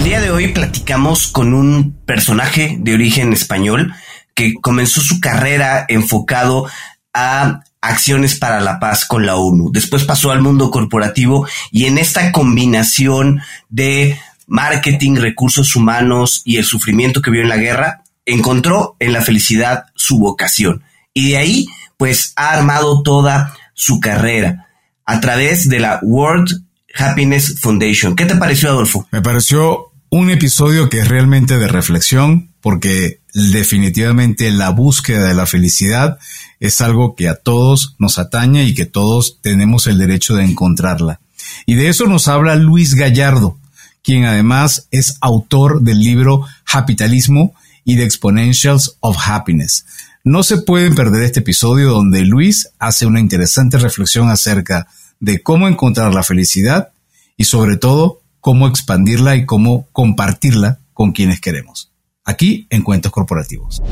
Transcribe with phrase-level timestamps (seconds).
[0.00, 3.92] El día de hoy platicamos con un personaje de origen español
[4.34, 6.66] que comenzó su carrera enfocado
[7.12, 9.70] a acciones para la paz con la ONU.
[9.70, 16.64] Después pasó al mundo corporativo y en esta combinación de marketing, recursos humanos y el
[16.64, 20.82] sufrimiento que vio en la guerra, encontró en la felicidad su vocación.
[21.12, 21.66] Y de ahí,
[21.98, 24.66] pues, ha armado toda su carrera
[25.04, 26.64] a través de la World
[26.96, 28.16] Happiness Foundation.
[28.16, 29.06] ¿Qué te pareció, Adolfo?
[29.10, 35.46] Me pareció un episodio que es realmente de reflexión, porque definitivamente la búsqueda de la
[35.46, 36.18] felicidad
[36.58, 41.20] es algo que a todos nos atañe y que todos tenemos el derecho de encontrarla.
[41.64, 43.56] Y de eso nos habla Luis Gallardo,
[44.02, 47.54] quien además es autor del libro Capitalismo
[47.84, 49.86] y The Exponentials of Happiness.
[50.24, 54.88] No se pueden perder este episodio donde Luis hace una interesante reflexión acerca
[55.20, 56.90] de cómo encontrar la felicidad
[57.36, 61.92] y sobre todo cómo expandirla y cómo compartirla con quienes queremos.
[62.24, 63.82] Aquí en Cuentos Corporativos.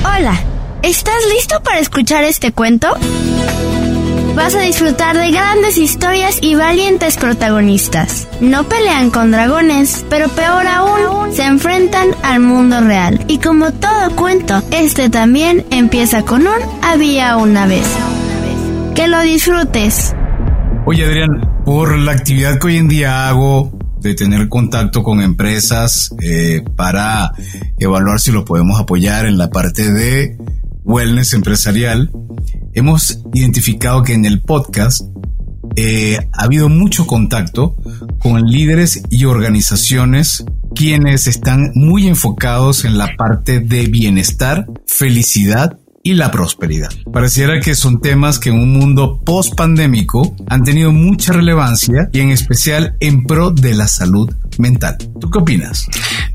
[0.00, 0.40] Hola,
[0.82, 2.88] ¿estás listo para escuchar este cuento?
[4.34, 8.28] Vas a disfrutar de grandes historias y valientes protagonistas.
[8.40, 13.24] No pelean con dragones, pero peor aún, se enfrentan al mundo real.
[13.26, 17.86] Y como todo cuento, este también empieza con un había una vez.
[18.94, 20.14] Que lo disfrutes.
[20.86, 26.14] Oye Adrián, por la actividad que hoy en día hago de tener contacto con empresas
[26.22, 27.32] eh, para
[27.78, 30.36] evaluar si lo podemos apoyar en la parte de
[30.84, 32.10] wellness empresarial,
[32.72, 35.02] hemos identificado que en el podcast
[35.76, 37.76] eh, ha habido mucho contacto
[38.18, 46.14] con líderes y organizaciones quienes están muy enfocados en la parte de bienestar, felicidad y
[46.14, 46.90] la prosperidad.
[47.12, 52.20] Pareciera que son temas que en un mundo post pandémico han tenido mucha relevancia y
[52.20, 54.96] en especial en pro de la salud mental.
[55.20, 55.86] ¿Tú qué opinas?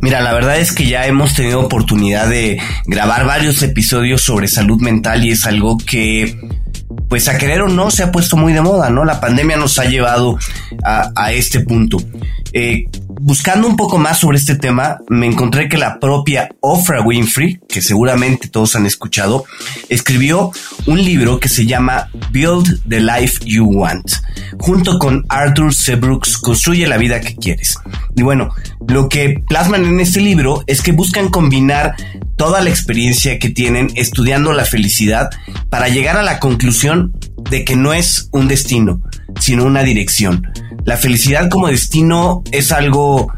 [0.01, 4.81] Mira, la verdad es que ya hemos tenido oportunidad de grabar varios episodios sobre salud
[4.81, 6.37] mental y es algo que
[7.09, 9.05] pues a querer o no se ha puesto muy de moda, ¿no?
[9.05, 10.37] La pandemia nos ha llevado
[10.83, 11.97] a, este punto.
[12.55, 17.59] Eh, buscando un poco más sobre este tema, me encontré que la propia Oprah Winfrey,
[17.67, 19.45] que seguramente todos han escuchado,
[19.89, 20.51] escribió
[20.85, 24.11] un libro que se llama Build the Life You Want.
[24.59, 25.95] Junto con Arthur C.
[25.95, 27.77] Brooks, Construye la vida que quieres.
[28.15, 28.49] Y bueno,
[28.87, 31.95] lo que plasman en este libro es que buscan combinar
[32.35, 35.29] toda la experiencia que tienen estudiando la felicidad
[35.69, 37.13] para llegar a la conclusión
[37.49, 39.01] de que no es un destino,
[39.39, 40.47] sino una dirección
[40.85, 43.31] la felicidad como destino es algo,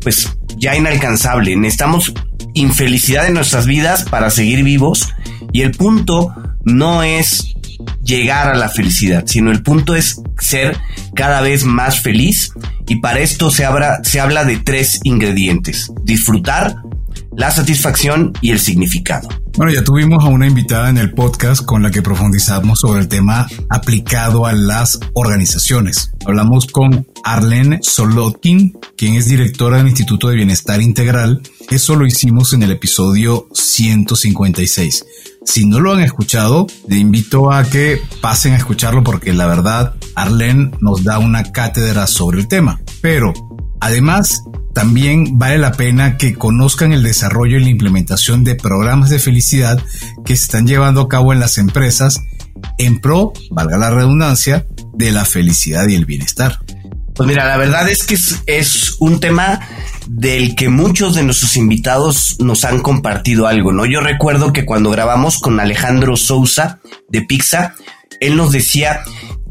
[0.00, 1.54] pues, ya inalcanzable.
[1.56, 2.12] Necesitamos
[2.54, 5.12] infelicidad en nuestras vidas para seguir vivos
[5.52, 6.34] y el punto
[6.64, 7.54] no es
[8.02, 10.78] llegar a la felicidad, sino el punto es ser
[11.14, 12.52] cada vez más feliz
[12.88, 13.66] y para esto se,
[14.04, 16.76] se habla de tres ingredientes, disfrutar,
[17.36, 19.28] la satisfacción y el significado.
[19.56, 23.08] Bueno, ya tuvimos a una invitada en el podcast con la que profundizamos sobre el
[23.08, 26.12] tema aplicado a las organizaciones.
[26.26, 31.40] Hablamos con Arlene Solotkin, quien es directora del Instituto de Bienestar Integral.
[31.70, 35.06] Eso lo hicimos en el episodio 156.
[35.44, 39.94] Si no lo han escuchado, le invito a que pasen a escucharlo porque la verdad,
[40.14, 42.78] Arlene nos da una cátedra sobre el tema.
[43.00, 43.32] Pero
[43.80, 44.42] Además,
[44.76, 49.82] también vale la pena que conozcan el desarrollo y la implementación de programas de felicidad
[50.22, 52.20] que se están llevando a cabo en las empresas
[52.76, 56.58] en pro, valga la redundancia, de la felicidad y el bienestar.
[57.14, 59.60] Pues mira, la verdad es que es, un tema
[60.08, 63.86] del que muchos de nuestros invitados nos han compartido algo, ¿no?
[63.86, 67.72] Yo recuerdo que cuando grabamos con Alejandro Sousa de Pizza,
[68.20, 69.00] él nos decía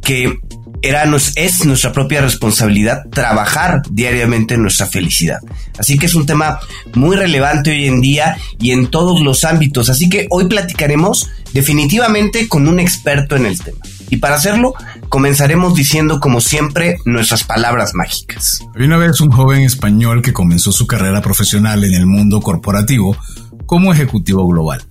[0.03, 0.39] que
[0.87, 1.03] era,
[1.35, 5.39] es nuestra propia responsabilidad trabajar diariamente en nuestra felicidad.
[5.77, 6.59] Así que es un tema
[6.93, 9.89] muy relevante hoy en día y en todos los ámbitos.
[9.89, 13.79] Así que hoy platicaremos definitivamente con un experto en el tema.
[14.09, 14.73] Y para hacerlo,
[15.09, 18.63] comenzaremos diciendo como siempre nuestras palabras mágicas.
[18.75, 23.17] Había una vez un joven español que comenzó su carrera profesional en el mundo corporativo
[23.65, 24.85] como ejecutivo global.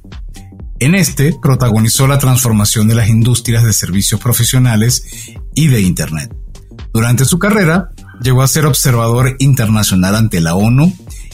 [0.80, 6.34] En este protagonizó la transformación de las industrias de servicios profesionales y de Internet.
[6.92, 7.90] Durante su carrera,
[8.22, 10.92] llegó a ser observador internacional ante la ONU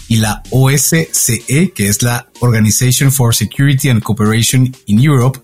[0.09, 5.41] y la OSCE, que es la Organization for Security and Cooperation in Europe,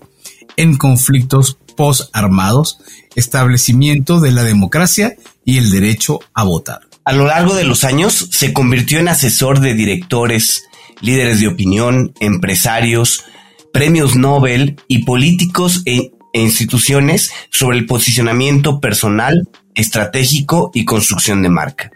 [0.57, 2.79] en conflictos post-armados,
[3.15, 5.15] establecimiento de la democracia
[5.45, 6.81] y el derecho a votar.
[7.05, 10.63] A lo largo de los años se convirtió en asesor de directores,
[10.99, 13.23] líderes de opinión, empresarios,
[13.71, 16.06] premios Nobel y políticos e,
[16.37, 21.91] e instituciones sobre el posicionamiento personal, estratégico y construcción de marca.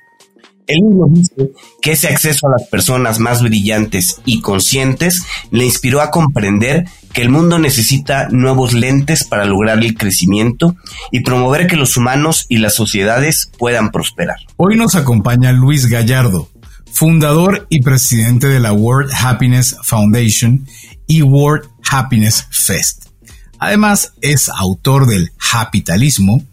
[0.65, 1.51] Él mismo dice
[1.81, 7.21] que ese acceso a las personas más brillantes y conscientes le inspiró a comprender que
[7.21, 10.75] el mundo necesita nuevos lentes para lograr el crecimiento
[11.11, 14.38] y promover que los humanos y las sociedades puedan prosperar.
[14.57, 16.49] Hoy nos acompaña Luis Gallardo,
[16.91, 20.65] fundador y presidente de la World Happiness Foundation
[21.05, 23.11] y World Happiness Fest.
[23.62, 26.44] Además, es autor del Capitalismo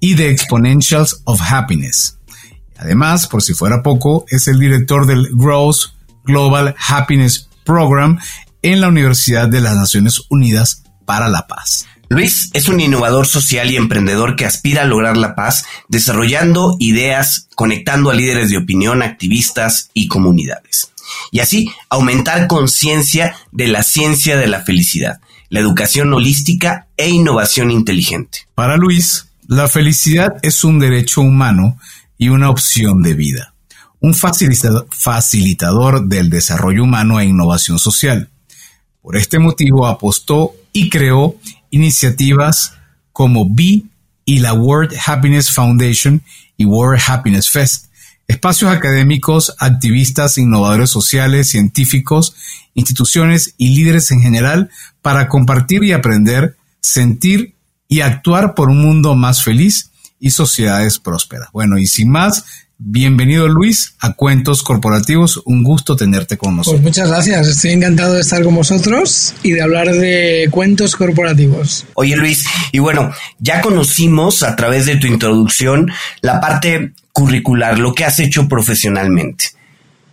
[0.00, 2.16] y de Exponentials of Happiness.
[2.78, 5.92] Además, por si fuera poco, es el director del Growth
[6.24, 8.18] Global Happiness Program
[8.62, 11.86] en la Universidad de las Naciones Unidas para la Paz.
[12.08, 17.48] Luis es un innovador social y emprendedor que aspira a lograr la paz desarrollando ideas,
[17.54, 20.92] conectando a líderes de opinión, activistas y comunidades.
[21.30, 27.70] Y así aumentar conciencia de la ciencia de la felicidad, la educación holística e innovación
[27.70, 28.40] inteligente.
[28.54, 31.78] Para Luis, la felicidad es un derecho humano
[32.16, 33.54] y una opción de vida,
[34.00, 38.30] un facilitador del desarrollo humano e innovación social.
[39.02, 41.36] Por este motivo apostó y creó
[41.70, 42.74] iniciativas
[43.12, 43.82] como B
[44.24, 46.22] y la World Happiness Foundation
[46.56, 47.86] y World Happiness Fest,
[48.26, 52.34] espacios académicos, activistas, innovadores sociales, científicos,
[52.74, 54.70] instituciones y líderes en general
[55.02, 57.54] para compartir y aprender, sentir
[57.88, 61.50] y actuar por un mundo más feliz y sociedades prósperas.
[61.52, 62.44] Bueno, y sin más,
[62.86, 65.40] bienvenido Luis a Cuentos Corporativos.
[65.46, 66.82] Un gusto tenerte con nosotros.
[66.82, 71.86] Pues muchas gracias, estoy encantado de estar con vosotros y de hablar de cuentos corporativos.
[71.94, 75.90] Oye Luis, y bueno, ya conocimos a través de tu introducción
[76.20, 79.46] la parte curricular, lo que has hecho profesionalmente.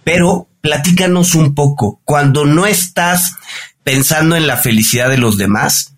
[0.06, 3.34] Pero platícanos un poco, cuando no estás
[3.84, 5.96] pensando en la felicidad de los demás,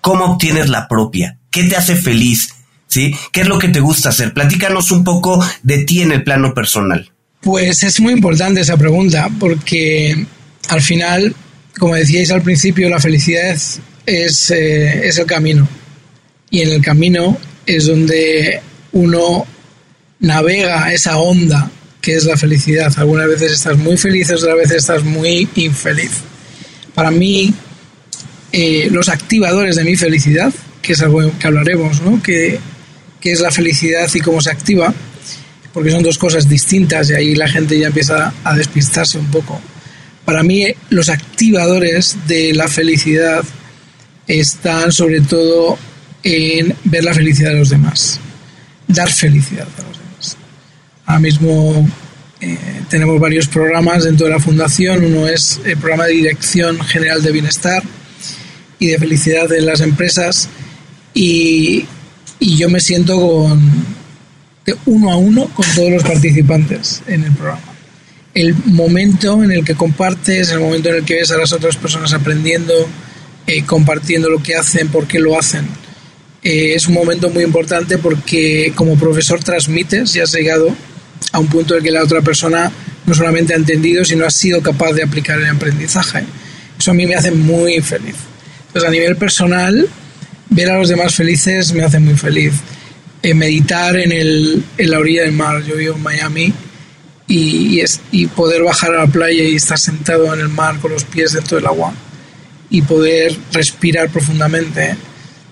[0.00, 1.38] ¿cómo obtienes la propia?
[1.50, 2.54] ¿Qué te hace feliz?
[2.94, 3.12] ¿Sí?
[3.32, 4.32] ¿Qué es lo que te gusta hacer?
[4.32, 7.10] Platícanos un poco de ti en el plano personal.
[7.40, 10.24] Pues es muy importante esa pregunta, porque
[10.68, 11.34] al final,
[11.76, 13.50] como decíais al principio, la felicidad
[14.06, 15.68] es, eh, es el camino.
[16.50, 17.36] Y en el camino
[17.66, 18.60] es donde
[18.92, 19.44] uno
[20.20, 21.70] navega esa onda
[22.00, 22.92] que es la felicidad.
[22.96, 26.12] Algunas veces estás muy feliz, otras veces estás muy infeliz.
[26.94, 27.52] Para mí,
[28.52, 32.22] eh, los activadores de mi felicidad, que es algo que hablaremos, ¿no?
[32.22, 32.60] que
[33.24, 34.92] qué es la felicidad y cómo se activa,
[35.72, 39.58] porque son dos cosas distintas y ahí la gente ya empieza a despistarse un poco.
[40.26, 43.42] Para mí los activadores de la felicidad
[44.26, 45.78] están sobre todo
[46.22, 48.20] en ver la felicidad de los demás,
[48.88, 50.36] dar felicidad a los demás.
[51.06, 51.88] Ahora mismo
[52.42, 52.58] eh,
[52.90, 57.32] tenemos varios programas dentro de la fundación, uno es el programa de Dirección General de
[57.32, 57.82] Bienestar
[58.78, 60.50] y de Felicidad de las Empresas
[61.14, 61.86] y
[62.38, 63.94] y yo me siento con
[64.86, 67.62] uno a uno con todos los participantes en el programa.
[68.34, 71.76] El momento en el que compartes, el momento en el que ves a las otras
[71.76, 72.74] personas aprendiendo,
[73.46, 75.66] eh, compartiendo lo que hacen, por qué lo hacen,
[76.42, 80.74] eh, es un momento muy importante porque como profesor transmites y has llegado
[81.32, 82.70] a un punto en el que la otra persona
[83.06, 86.24] no solamente ha entendido, sino ha sido capaz de aplicar el aprendizaje.
[86.78, 88.16] Eso a mí me hace muy feliz.
[88.66, 89.88] Entonces, a nivel personal,
[90.54, 92.54] ver a los demás felices me hace muy feliz.
[93.22, 96.52] Eh, meditar en, el, en la orilla del mar, yo vivo en Miami,
[97.26, 100.92] y, es, y poder bajar a la playa y estar sentado en el mar con
[100.92, 101.94] los pies dentro del agua
[102.68, 104.94] y poder respirar profundamente,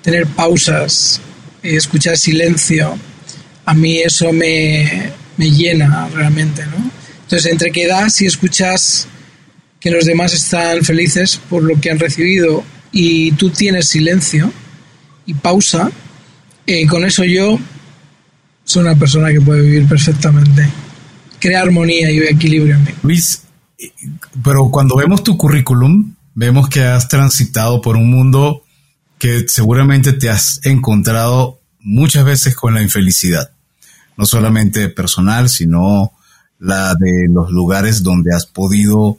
[0.03, 1.21] tener pausas,
[1.63, 2.99] escuchar silencio,
[3.65, 6.91] a mí eso me, me llena realmente, ¿no?
[7.23, 9.07] Entonces, entre que das y escuchas
[9.81, 14.53] que los demás están felices por lo que han recibido y tú tienes silencio,
[15.27, 15.91] y pausa,
[16.67, 17.59] eh, con eso yo
[18.65, 20.69] soy una persona que puede vivir perfectamente.
[21.39, 22.91] Crea armonía y equilibrio en mí.
[23.03, 23.43] Luis,
[24.43, 28.63] pero cuando vemos tu currículum, vemos que has transitado por un mundo
[29.19, 33.51] que seguramente te has encontrado muchas veces con la infelicidad,
[34.17, 36.13] no solamente personal, sino
[36.59, 39.19] la de los lugares donde has podido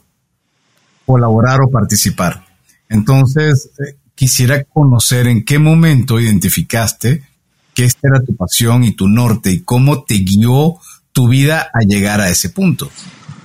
[1.04, 2.46] colaborar o participar.
[2.88, 7.22] Entonces, eh, quisiera conocer en qué momento identificaste
[7.74, 10.76] que esta era tu pasión y tu norte y cómo te guió
[11.12, 12.90] tu vida a llegar a ese punto.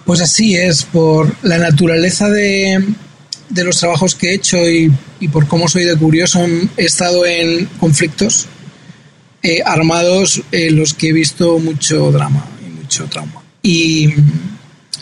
[0.05, 2.83] Pues así es, por la naturaleza de,
[3.55, 4.91] los trabajos que he hecho y,
[5.31, 6.45] por cómo soy de curioso,
[6.77, 8.47] he estado en conflictos
[9.43, 13.43] eh, armados en los que he visto mucho drama y mucho trauma.
[13.61, 14.13] Y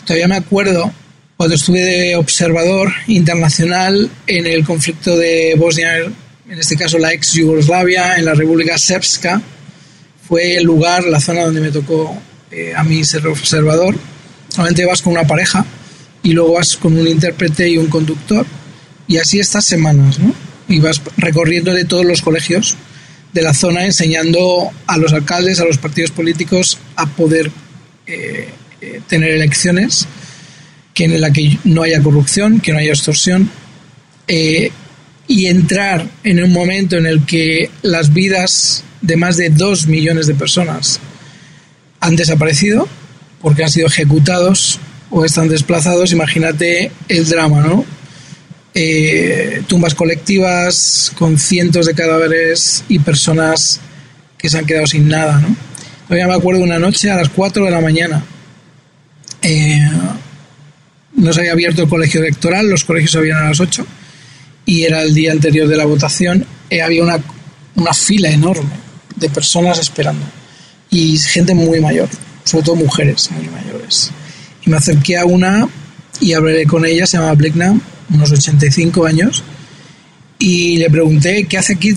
[0.04, 0.92] todavía me acuerdo
[1.38, 7.34] cuando estuve de observador internacional en el conflicto de Bosnia, en este caso la ex
[7.34, 9.40] Yugoslavia, en la República Srpska,
[10.26, 13.94] fue el lugar, la zona donde me tocó eh, a mí ser observador.
[14.50, 15.64] Normalmente vas con una pareja
[16.24, 18.44] y luego vas con un intérprete y un conductor
[19.06, 20.34] y así estas semanas, ¿no?
[20.66, 22.74] Y vas recorriendo de todos los colegios
[23.32, 27.52] de la zona enseñando a los alcaldes, a los partidos políticos a poder
[28.08, 28.48] eh,
[28.80, 30.08] eh, tener elecciones
[30.98, 33.48] que en la que no haya corrupción, que no haya extorsión
[34.26, 34.72] eh,
[35.28, 40.26] y entrar en un momento en el que las vidas de más de dos millones
[40.26, 40.98] de personas
[42.00, 42.88] han desaparecido
[43.40, 47.84] porque han sido ejecutados o están desplazados, imagínate el drama, ¿no?
[48.74, 53.78] Eh, tumbas colectivas con cientos de cadáveres y personas
[54.36, 55.54] que se han quedado sin nada, ¿no?
[56.08, 58.24] Todavía me acuerdo una noche a las 4 de la mañana.
[59.42, 59.88] Eh,
[61.18, 63.84] no se había abierto el colegio electoral, los colegios se abrían a las 8
[64.64, 66.46] y era el día anterior de la votación.
[66.82, 68.70] Había una, fila enorme
[69.16, 70.24] de personas esperando
[70.90, 72.08] y gente muy mayor,
[72.44, 74.10] sobre todo mujeres muy mayores.
[74.64, 75.68] Y me acerqué a una
[76.20, 79.42] y hablé con ella, se llama Blacknam, unos 85 años,
[80.38, 81.94] y le pregunté qué hace aquí,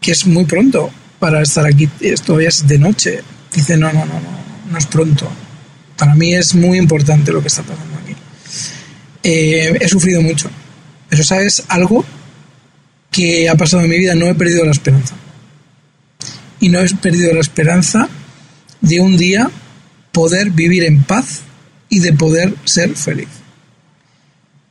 [0.00, 3.20] que es muy pronto para estar aquí, esto es de noche.
[3.54, 5.30] Dice, no, no, no, no, no es pronto.
[5.96, 7.93] Para mí es muy importante lo que está pasando.
[9.24, 10.50] Eh, he sufrido mucho,
[11.08, 12.04] pero sabes algo
[13.10, 15.14] que ha pasado en mi vida, no he perdido la esperanza.
[16.60, 18.08] Y no he perdido la esperanza
[18.80, 19.50] de un día
[20.12, 21.40] poder vivir en paz
[21.88, 23.28] y de poder ser feliz.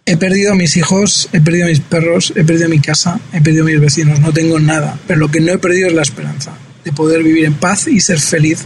[0.06, 3.42] He perdido a mis hijos, he perdido a mis perros, he perdido mi casa, he
[3.42, 6.02] perdido a mis vecinos, no tengo nada, pero lo que no he perdido es la
[6.02, 6.52] esperanza
[6.84, 8.60] de poder vivir en paz y ser feliz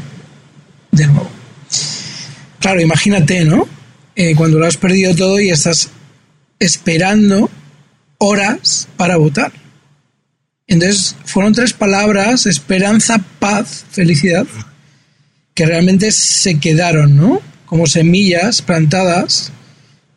[0.91, 1.29] de nuevo.
[2.59, 3.76] Claro, imagínate, ¿no?
[4.19, 5.89] Eh, cuando lo has perdido todo y estás
[6.59, 7.49] esperando
[8.17, 9.53] horas para votar.
[10.65, 14.45] Entonces fueron tres palabras, esperanza, paz, felicidad,
[15.53, 17.41] que realmente se quedaron, ¿no?
[17.65, 19.53] Como semillas plantadas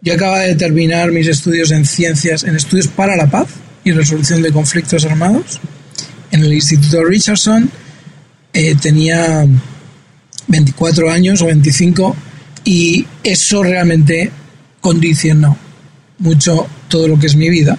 [0.02, 3.48] yo acabo de terminar mis estudios en ciencias, en estudios para la paz
[3.84, 5.60] y resolución de conflictos armados
[6.30, 7.70] en el Instituto Richardson.
[8.54, 9.46] Eh, tenía
[10.48, 12.16] 24 años o 25
[12.64, 14.30] y eso realmente
[14.80, 15.56] condicionó
[16.18, 17.78] mucho todo lo que es mi vida,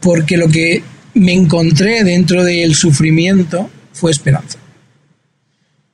[0.00, 0.82] porque lo que
[1.14, 4.58] me encontré dentro del sufrimiento fue esperanza.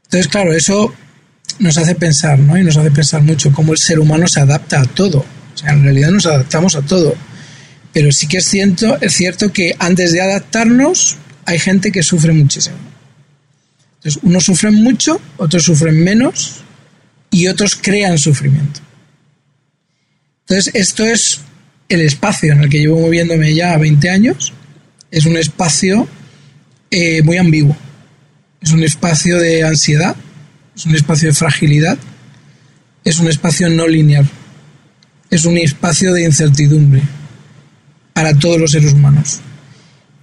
[0.04, 0.94] Entonces, claro, eso
[1.58, 2.56] nos hace pensar, ¿no?
[2.56, 5.18] Y nos hace pensar mucho cómo el ser humano se adapta a todo.
[5.18, 7.14] O sea, en realidad nos adaptamos a todo.
[7.92, 12.32] Pero sí que es cierto, es cierto que antes de adaptarnos hay gente que sufre
[12.32, 12.76] muchísimo.
[13.96, 16.62] Entonces, unos sufren mucho, otros sufren menos
[17.30, 18.80] y otros crean sufrimiento.
[20.46, 21.40] Entonces, esto es
[21.88, 24.52] el espacio en el que llevo moviéndome ya 20 años.
[25.10, 26.08] Es un espacio
[26.90, 27.76] eh, muy ambiguo.
[28.60, 30.16] Es un espacio de ansiedad,
[30.74, 31.98] es un espacio de fragilidad,
[33.04, 34.28] es un espacio no lineal
[35.30, 37.02] es un espacio de incertidumbre
[38.12, 39.40] para todos los seres humanos.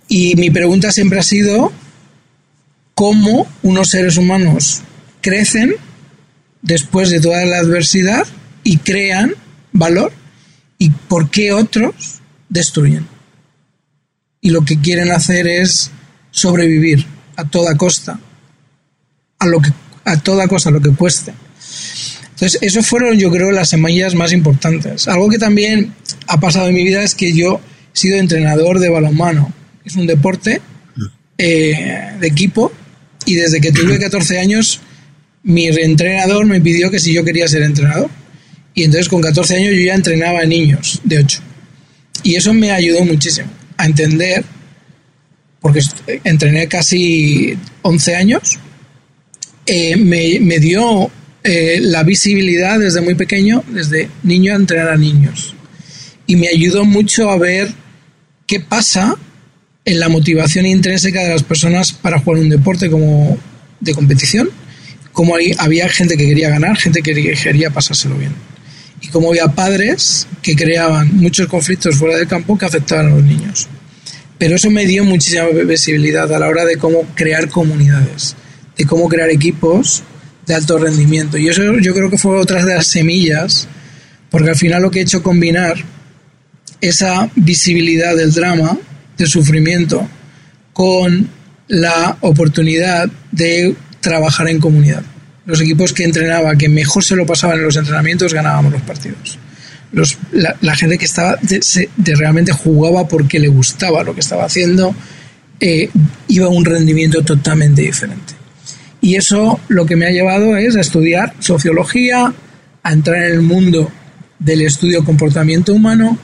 [0.07, 1.71] Y mi pregunta siempre ha sido
[2.93, 4.81] cómo unos seres humanos
[5.21, 5.75] crecen
[6.65, 8.25] después de toda la adversidad
[8.63, 9.34] y crean
[9.72, 10.12] valor
[10.77, 13.07] y por qué otros destruyen.
[14.41, 15.91] Y lo que quieren hacer es
[16.31, 17.05] sobrevivir
[17.36, 18.19] a toda costa,
[19.39, 19.72] a, lo que,
[20.03, 21.34] a toda cosa, lo que cueste.
[22.31, 25.07] Entonces, eso fueron, yo creo, las semillas más importantes.
[25.07, 25.93] Algo que también
[26.27, 27.62] ha pasado en mi vida es que yo
[27.93, 29.53] he sido entrenador de balonmano.
[29.86, 30.62] Es un deporte
[31.38, 32.72] eh, de equipo
[33.25, 34.81] y desde que tuve 14 años,
[35.46, 38.10] mi entrenador me pidió que si yo quería ser entrenador.
[38.74, 41.42] Y entonces con 14 años yo ya entrenaba a niños de 8.
[42.24, 43.48] Y eso me ayudó muchísimo
[43.78, 44.44] a entender,
[45.62, 45.82] porque
[46.24, 48.60] entrené casi 11 años,
[49.66, 51.12] eh, me, me dio
[51.44, 55.56] eh, la visibilidad desde muy pequeño, desde niño a entrenar a niños.
[56.25, 57.72] Y me ayudó mucho a ver
[58.48, 59.16] qué pasa
[59.86, 63.38] en la motivación intrínseca de las personas para jugar un deporte como
[63.80, 64.50] de competición,
[65.15, 68.34] cómo había gente que quería ganar, gente que quería pasárselo bien.
[69.01, 73.24] Y cómo había padres que creaban muchos conflictos fuera del campo que afectaban a los
[73.24, 73.67] niños.
[74.38, 78.36] Pero eso me dio muchísima visibilidad a la hora de cómo crear comunidades,
[78.77, 80.03] de cómo crear equipos
[80.45, 81.38] de alto rendimiento.
[81.38, 83.69] Y eso yo creo que fue otra de las semillas,
[84.29, 85.77] porque al final lo que he hecho combinar
[86.81, 88.77] esa visibilidad del drama,
[89.17, 90.05] del sufrimiento,
[90.74, 91.29] con
[91.69, 95.03] la oportunidad de trabajar en comunidad.
[95.47, 99.39] Los equipos que entrenaba, que mejor se lo pasaban en los entrenamientos, ganábamos los partidos.
[100.31, 101.39] La, gente que estaba
[101.97, 104.95] realmente jugaba porque le gustaba lo que estaba haciendo,
[105.59, 105.89] eh,
[106.27, 108.33] iba a un rendimiento totalmente diferente.
[109.01, 112.33] Y eso lo que me ha llevado es a estudiar sociología,
[112.83, 113.91] a entrar en el mundo
[114.38, 116.17] del estudio comportamiento humano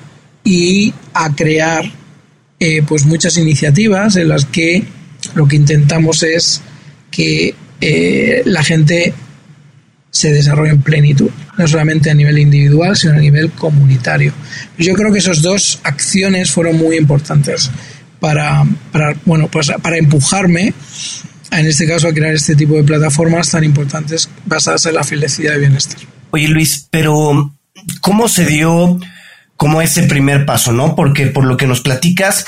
[0.43, 1.85] y a crear
[2.59, 4.83] eh, pues muchas iniciativas en las que
[5.33, 6.61] lo que intentamos es
[7.11, 9.13] que eh, la gente
[10.11, 14.33] se desarrolle en plenitud, no solamente a nivel individual, sino a nivel comunitario.
[14.77, 17.71] Yo creo que esas dos acciones fueron muy importantes
[18.19, 20.73] para, para, bueno, pues para empujarme,
[21.51, 25.55] en este caso, a crear este tipo de plataformas tan importantes basadas en la felicidad
[25.55, 26.00] y bienestar.
[26.31, 27.53] Oye Luis, pero
[28.00, 29.00] ¿cómo se dio
[29.57, 30.95] como ese primer paso, no?
[30.95, 32.45] Porque por lo que nos platicas,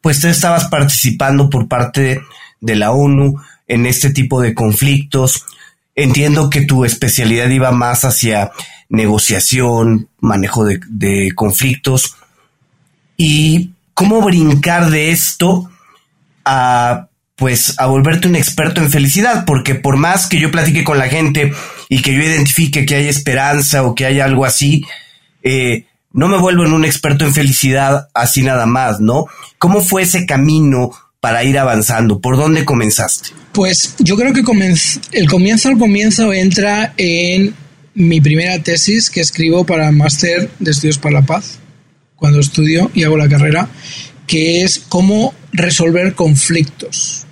[0.00, 2.20] pues tú estabas participando por parte
[2.60, 3.40] de la ONU
[3.70, 5.46] en este tipo de conflictos.
[5.94, 8.50] Entiendo que tu especialidad iba más hacia
[8.88, 12.16] negociación, manejo de, conflictos.
[13.16, 15.70] ¿Y cómo brincar de esto
[16.44, 20.98] a pues a volverte un experto en felicidad, porque por más que yo platique con
[20.98, 21.54] la gente
[21.88, 24.84] y que yo identifique que hay esperanza o que hay algo así,
[25.42, 29.24] eh, no me vuelvo en un experto en felicidad así nada más, ¿no?
[29.56, 32.20] ¿Cómo fue ese camino para ir avanzando?
[32.20, 33.30] ¿Por dónde comenzaste?
[33.52, 37.54] Pues yo creo que el comienzo al comienzo entra en
[37.94, 41.58] mi primera tesis que escribo para el máster de estudios para la paz,
[42.16, 43.68] cuando estudio y hago la carrera,
[44.26, 47.26] que es cómo resolver conflictos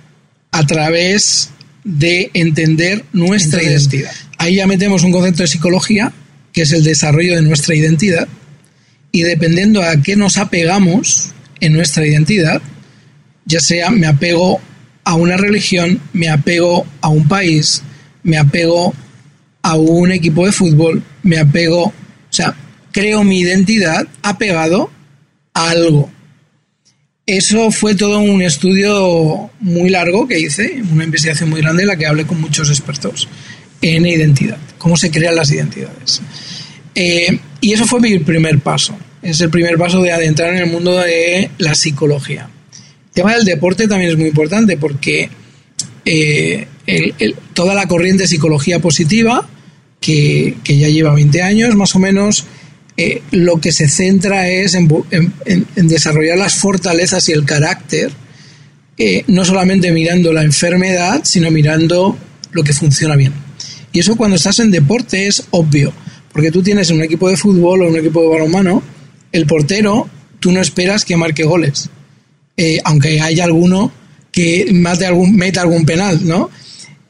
[0.51, 1.49] a través
[1.83, 4.11] de entender nuestra identidad.
[4.37, 6.11] Ahí ya metemos un concepto de psicología,
[6.51, 8.27] que es el desarrollo de nuestra identidad,
[9.11, 11.31] y dependiendo a qué nos apegamos
[11.61, 12.61] en nuestra identidad,
[13.49, 14.61] ya sea me apego
[15.03, 17.81] a una religión, me apego a un país,
[18.23, 18.93] me apego
[19.63, 21.93] a un equipo de fútbol, me apego, o
[22.29, 22.55] sea,
[22.91, 24.91] creo mi identidad apegado
[25.53, 26.11] a algo.
[27.25, 31.95] Eso fue todo un estudio muy largo que hice, una investigación muy grande en la
[31.95, 33.27] que hablé con muchos expertos
[33.81, 36.21] en identidad, cómo se crean las identidades.
[36.93, 38.95] Eh, y eso fue mi primer paso.
[39.21, 42.49] Es el primer paso de adentrar en el mundo de la psicología.
[43.19, 45.29] El tema del deporte también es muy importante porque
[46.05, 46.67] eh,
[47.53, 49.45] toda la corriente de psicología positiva,
[49.99, 52.45] que, ya lleva 20 años más o menos,
[52.95, 54.87] eh, lo que se centra es en,
[55.75, 58.09] desarrollar las fortalezas y el carácter,
[59.27, 62.17] no solamente mirando la enfermedad, sino mirando
[62.53, 63.33] lo que funciona bien.
[63.91, 65.91] Y eso cuando estás en deporte es obvio,
[66.31, 68.81] porque tú tienes un equipo de fútbol o un equipo de balonmano,
[69.33, 70.07] el portero,
[70.39, 71.89] tú no esperas que marque goles,
[72.61, 73.89] eh, aunque haya alguno
[74.33, 76.49] que mate algún, meta algún penal, ¿no?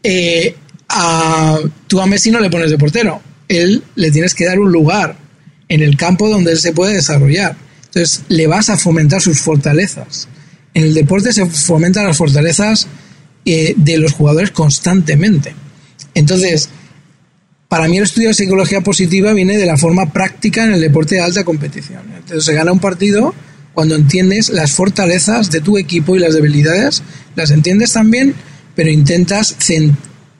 [0.03, 0.53] Eh,
[0.87, 1.57] a,
[1.87, 5.17] tú a Messi no le pones de portero, él le tienes que dar un lugar
[5.67, 7.55] en el campo donde él se puede desarrollar.
[7.85, 10.27] Entonces, le vas a fomentar sus fortalezas.
[10.75, 12.85] En el deporte se fomentan las fortalezas
[13.43, 15.55] eh, de los jugadores constantemente.
[16.13, 16.69] Entonces,
[17.67, 21.15] para mí el estudio de psicología positiva viene de la forma práctica en el deporte
[21.15, 22.03] de alta competición.
[22.15, 23.33] Entonces se gana un partido
[23.79, 27.01] cuando entiendes las fortalezas de tu equipo y las debilidades,
[27.37, 28.35] las entiendes también,
[28.75, 29.55] pero intentas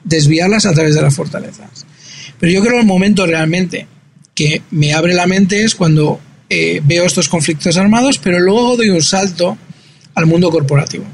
[0.04, 1.86] desviarlas a través de las fortalezas.
[2.38, 3.86] Pero yo creo que el momento realmente
[4.34, 8.90] que me abre la mente es cuando eh, veo estos conflictos armados, pero luego doy
[8.90, 9.56] un salto
[10.14, 11.06] al mundo corporativo.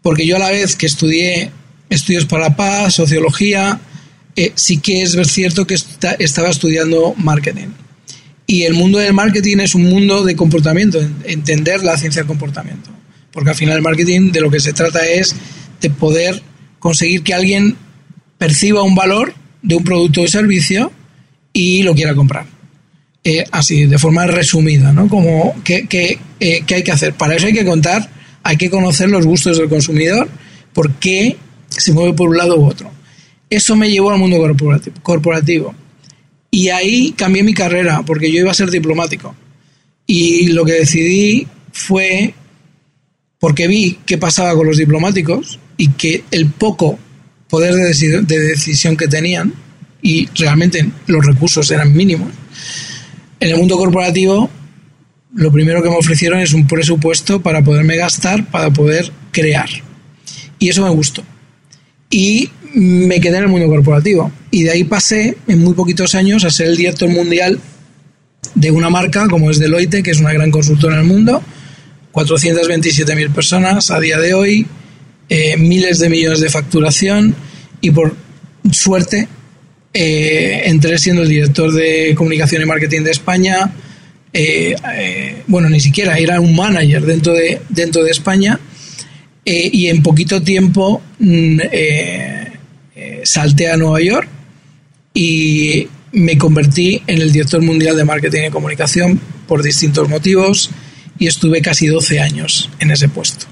[0.00, 1.50] Porque yo a la vez que estudié
[1.90, 3.78] estudios para la paz, sociología,
[4.36, 7.68] eh, sí que es cierto que estaba estudiando marketing.
[8.52, 12.90] Y el mundo del marketing es un mundo de comportamiento, entender la ciencia del comportamiento.
[13.30, 15.34] Porque al final el marketing de lo que se trata es
[15.80, 16.42] de poder
[16.78, 17.78] conseguir que alguien
[18.36, 20.92] perciba un valor de un producto o servicio
[21.54, 22.44] y lo quiera comprar.
[23.24, 25.08] Eh, así, de forma resumida, ¿no?
[25.08, 25.86] Como, ¿qué,
[26.38, 27.14] eh, ¿qué hay que hacer?
[27.14, 28.06] Para eso hay que contar,
[28.42, 30.28] hay que conocer los gustos del consumidor,
[30.74, 31.38] por qué
[31.70, 32.90] se mueve por un lado u otro.
[33.48, 34.36] Eso me llevó al mundo
[35.02, 35.74] corporativo.
[36.52, 39.34] Y ahí cambié mi carrera, porque yo iba a ser diplomático.
[40.06, 42.34] Y lo que decidí fue,
[43.40, 46.96] porque vi qué pasaba con los diplomáticos y que el poco
[47.48, 49.52] poder de, de decisión que tenían,
[50.00, 52.30] y realmente los recursos eran mínimos,
[53.40, 54.48] en el mundo corporativo
[55.34, 59.68] lo primero que me ofrecieron es un presupuesto para poderme gastar, para poder crear.
[60.58, 61.24] Y eso me gustó
[62.12, 64.30] y me quedé en el mundo corporativo.
[64.50, 67.58] Y de ahí pasé en muy poquitos años a ser el director mundial
[68.54, 71.42] de una marca como es Deloitte, que es una gran consultora en el mundo,
[72.12, 74.66] 427.000 personas a día de hoy,
[75.28, 77.34] eh, miles de millones de facturación
[77.80, 78.14] y por
[78.70, 79.28] suerte
[79.94, 83.72] eh, entré siendo el director de comunicación y marketing de España.
[84.34, 84.74] Eh,
[85.46, 88.58] bueno, ni siquiera era un manager dentro de, dentro de España
[89.44, 92.51] eh, y en poquito tiempo mm, eh,
[93.02, 94.28] eh, salté a Nueva York
[95.12, 100.70] y me convertí en el director mundial de marketing y comunicación por distintos motivos
[101.18, 103.46] y estuve casi 12 años en ese puesto.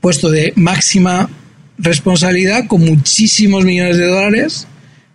[0.00, 1.30] Puesto de máxima
[1.78, 4.66] responsabilidad con muchísimos millones de dólares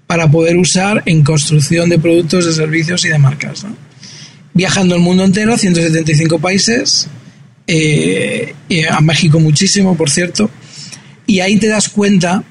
[0.07, 3.65] para poder usar en construcción de productos, de servicios y de marcas.
[4.53, 7.07] Viajando el mundo entero, 175 países,
[7.67, 8.53] eh,
[8.89, 10.49] a México muchísimo, por cierto,
[11.27, 12.43] y ahí te das cuenta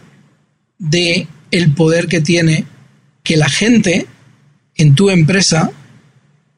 [0.83, 2.65] de el poder que tiene
[3.23, 4.07] que la gente
[4.77, 5.71] en tu empresa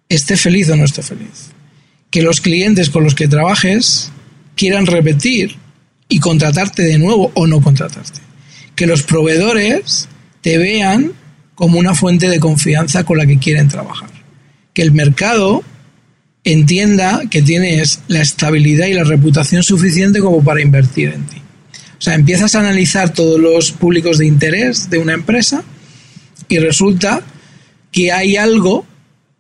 [0.09, 1.51] esté feliz o no esté feliz.
[2.11, 4.11] Que los clientes con los que trabajes
[4.57, 5.57] quieran repetir
[6.09, 8.21] y contratarte de nuevo o no contratarte.
[8.75, 10.09] Que los proveedores
[10.41, 11.13] te vean
[11.55, 14.11] como una fuente de confianza con la que quieren trabajar.
[14.73, 15.63] Que el mercado
[16.45, 21.44] entienda que tienes la estabilidad y la reputación suficiente como para invertir en ti.
[22.05, 25.64] Sea, empiezas a analizar todos los públicos de interés de una empresa
[26.51, 27.23] y resulta
[27.90, 28.85] que hay algo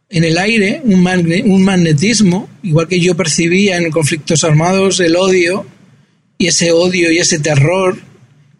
[0.08, 1.06] en el aire, un,
[1.44, 5.66] un magnetismo, igual que yo percibía en conflictos armados el odio
[6.38, 7.98] y ese odio y ese terror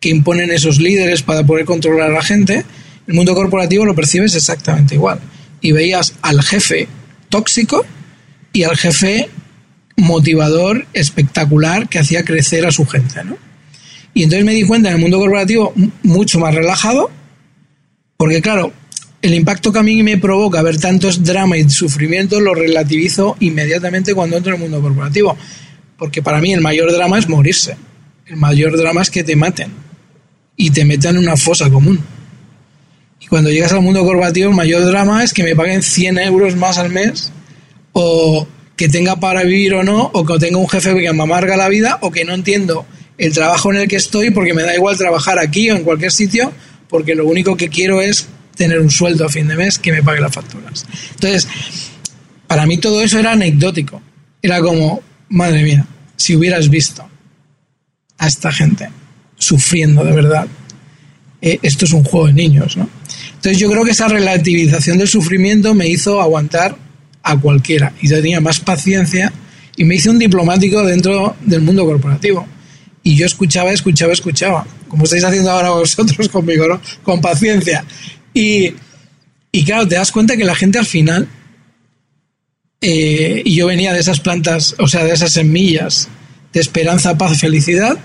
[0.01, 2.63] que imponen esos líderes para poder controlar a la gente,
[3.07, 5.19] el mundo corporativo lo percibes exactamente igual.
[5.63, 6.89] Y veías al jefe
[7.31, 7.87] tóxico
[8.53, 9.31] y al jefe
[9.97, 13.25] motivador, espectacular, que hacía crecer a su gente.
[13.25, 13.39] ¿no?
[14.15, 15.75] Y entonces me di cuenta en el mundo corporativo
[16.05, 17.11] mucho más relajado,
[18.17, 18.73] porque claro,
[19.21, 24.15] el impacto que a mí me provoca ver tantos dramas y sufrimientos lo relativizo inmediatamente
[24.15, 25.37] cuando entro en el mundo corporativo.
[25.99, 27.77] Porque para mí el mayor drama es morirse.
[28.27, 29.71] El mayor drama es que te maten
[30.57, 31.99] y te metan en una fosa común.
[33.19, 36.57] Y cuando llegas al mundo corporativo, el mayor drama es que me paguen 100 euros
[36.57, 37.33] más al mes
[37.93, 38.47] o
[38.77, 41.69] que tenga para vivir o no, o que tenga un jefe que me amarga la
[41.69, 42.85] vida, o que no entiendo
[43.19, 46.13] el trabajo en el que estoy porque me da igual trabajar aquí o en cualquier
[46.13, 46.53] sitio,
[46.89, 50.03] porque lo único que quiero es tener un sueldo a fin de mes que me
[50.03, 50.85] pague las facturas.
[51.11, 51.49] Entonces,
[52.47, 54.01] para mí todo eso era anecdótico.
[54.43, 57.09] Era como, madre mía, si hubieras visto
[58.19, 58.89] a esta gente
[59.37, 60.47] sufriendo de verdad,
[61.41, 62.89] eh, esto es un juego de niños, ¿no?
[63.35, 66.77] Entonces yo creo que esa relativización del sufrimiento me hizo aguantar
[67.23, 69.33] a cualquiera y yo tenía más paciencia
[69.77, 72.47] y me hice un diplomático dentro del mundo corporativo.
[73.05, 76.81] Y yo escuchaba, escuchaba, escuchaba, como estáis haciendo ahora vosotros conmigo, ¿no?
[77.03, 77.85] Con paciencia.
[78.33, 78.73] Y,
[79.65, 81.29] claro, te das cuenta que la gente al final,
[82.81, 86.09] eh, y yo venía de esas plantas, o sea, de esas semillas
[86.53, 87.99] de esperanza, paz, felicidad,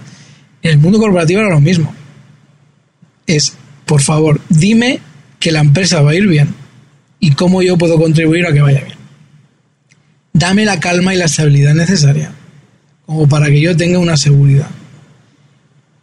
[0.62, 1.94] en el mundo corporativo era lo mismo.
[3.26, 3.54] Es,
[3.86, 5.00] por favor, dime
[5.40, 6.54] que la empresa va a ir bien
[7.20, 8.98] y cómo yo puedo contribuir a que vaya bien.
[10.34, 12.34] Dame la calma y la estabilidad necesaria
[13.10, 14.68] como para que yo tenga una seguridad.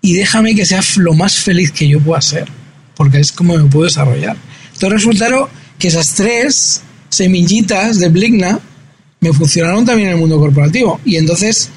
[0.06, 2.48] Y déjame que sea lo más feliz que yo pueda ser
[2.96, 4.36] porque es como me puedo desarrollar.
[4.66, 8.58] Entonces resultaron que esas tres semillitas de Bligna
[9.20, 11.00] me funcionaron también en el mundo corporativo.
[11.04, 11.68] Y entonces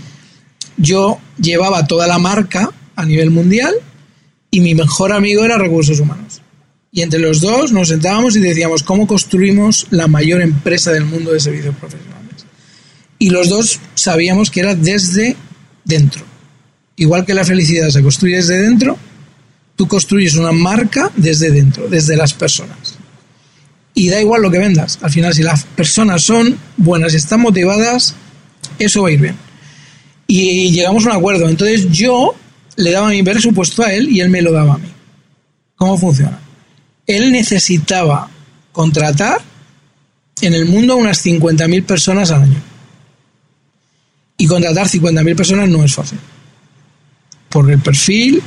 [0.78, 3.74] yo llevaba toda la marca a nivel mundial
[4.50, 6.42] y mi mejor amigo era recursos humanos.
[6.92, 11.34] Y entre los dos nos sentábamos y decíamos cómo construimos la mayor empresa del mundo
[11.34, 12.46] de servicios profesionales.
[13.20, 15.36] Y los dos sabíamos que era desde
[15.84, 16.29] dentro.
[17.00, 18.98] Igual que la felicidad se construye desde dentro,
[19.80, 22.98] Tú construyes una marca desde dentro, desde las personas.
[23.94, 25.00] Y da igual lo que vendas.
[25.02, 28.14] Al final, si las personas son buenas y están motivadas,
[28.78, 29.38] eso va a ir bien.
[30.28, 31.48] Y llegamos a un acuerdo.
[31.48, 32.36] Entonces yo
[32.76, 34.90] le daba mi presupuesto a él y él me lo daba a mí.
[35.78, 36.38] ¿Cómo funciona?
[37.08, 38.30] Él necesitaba
[38.74, 39.40] contratar
[40.42, 42.62] en el mundo unas 50.000 personas al año.
[44.36, 46.20] Y contratar 50.000 personas no es fácil.
[47.50, 48.42] Por el perfil,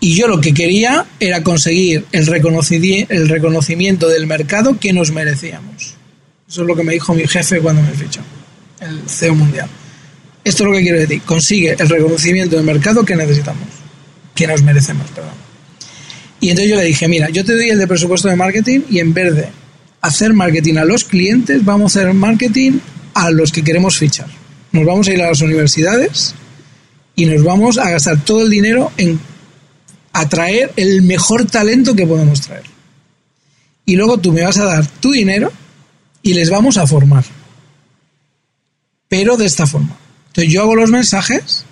[0.00, 5.94] y yo lo que quería era conseguir el, reconocimiento del mercado que nos merecíamos.
[6.48, 8.20] Eso es lo que me dijo mi jefe cuando me fichó,
[8.80, 9.68] el CEO mundial.
[10.44, 11.22] Esto es lo que quiero decir.
[11.22, 13.66] Consigue el reconocimiento del mercado que necesitamos,
[14.34, 15.32] que nos merecemos, perdón.
[16.40, 19.00] Y entonces yo le dije, mira, yo te doy el de presupuesto de marketing y
[19.00, 19.48] en vez de
[20.02, 22.78] hacer marketing a los clientes, vamos a hacer marketing
[23.14, 24.28] a los que queremos fichar.
[24.70, 26.34] Nos vamos a ir a las universidades
[27.16, 29.18] y nos vamos a gastar todo el dinero en
[30.12, 32.64] atraer el mejor talento que podemos traer.
[33.86, 35.50] Y luego tú me vas a dar tu dinero
[36.22, 37.24] y les vamos a formar.
[39.08, 39.96] Pero de esta forma.
[40.28, 41.64] Entonces yo hago los mensajes,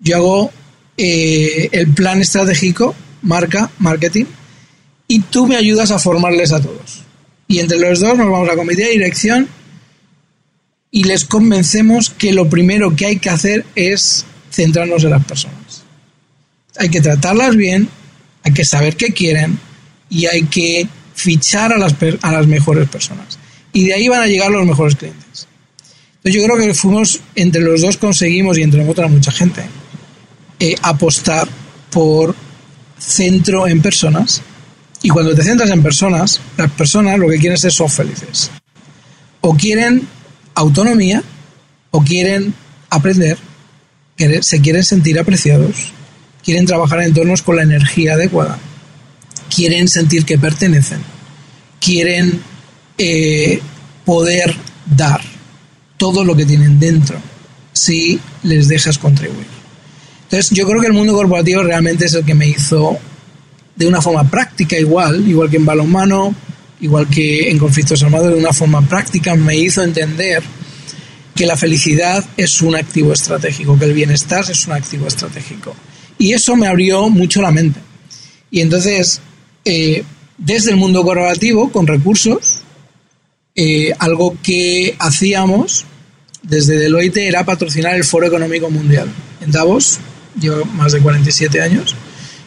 [0.00, 0.50] yo hago
[0.96, 4.24] eh, el plan estratégico, marca, marketing,
[5.06, 7.02] y tú me ayudas a formarles a todos.
[7.46, 9.48] Y entre los dos nos vamos a comité de dirección
[10.90, 15.84] y les convencemos que lo primero que hay que hacer es centrarnos en las personas
[16.76, 17.88] hay que tratarlas bien,
[18.42, 19.58] hay que saber qué quieren
[20.10, 23.38] y hay que fichar a las, a las mejores personas.
[23.72, 25.46] Y de ahí van a llegar los mejores clientes.
[26.16, 29.62] Entonces yo creo que fuimos, entre los dos conseguimos, y entre otra mucha gente,
[30.58, 31.48] eh, apostar
[31.90, 32.34] por
[32.98, 34.42] centro en personas.
[35.02, 38.50] Y cuando te centras en personas, las personas lo que quieren es ser felices.
[39.42, 40.08] O quieren
[40.54, 41.22] autonomía,
[41.90, 42.54] o quieren
[42.88, 43.36] aprender,
[44.16, 45.92] se quieren sentir apreciados,
[46.44, 48.58] quieren trabajar en entornos con la energía adecuada,
[49.54, 51.00] quieren sentir que pertenecen,
[51.80, 52.40] quieren
[52.98, 53.60] eh,
[54.04, 54.54] poder
[54.86, 55.20] dar
[55.96, 57.18] todo lo que tienen dentro
[57.72, 59.46] si les dejas contribuir.
[60.24, 62.98] Entonces yo creo que el mundo corporativo realmente es el que me hizo
[63.76, 66.34] de una forma práctica igual, igual que en balonmano,
[66.80, 70.42] igual que en conflictos armados, de una forma práctica me hizo entender
[71.34, 75.74] que la felicidad es un activo estratégico, que el bienestar es un activo estratégico.
[76.18, 77.80] Y eso me abrió mucho la mente.
[78.50, 79.20] Y entonces,
[79.64, 80.04] eh,
[80.38, 82.60] desde el mundo corporativo, con recursos,
[83.56, 85.84] eh, algo que hacíamos
[86.42, 89.08] desde Deloitte era patrocinar el Foro Económico Mundial
[89.40, 89.98] en Davos,
[90.40, 91.96] llevo más de 47 años,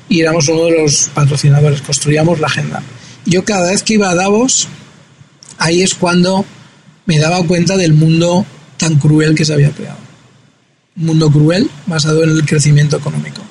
[0.07, 2.83] y éramos uno de los patrocinadores, construíamos la agenda.
[3.25, 4.67] Yo cada vez que iba a Davos,
[5.57, 6.45] ahí es cuando
[7.05, 8.45] me daba cuenta del mundo
[8.77, 9.97] tan cruel que se había creado.
[10.97, 13.41] Un mundo cruel basado en el crecimiento económico.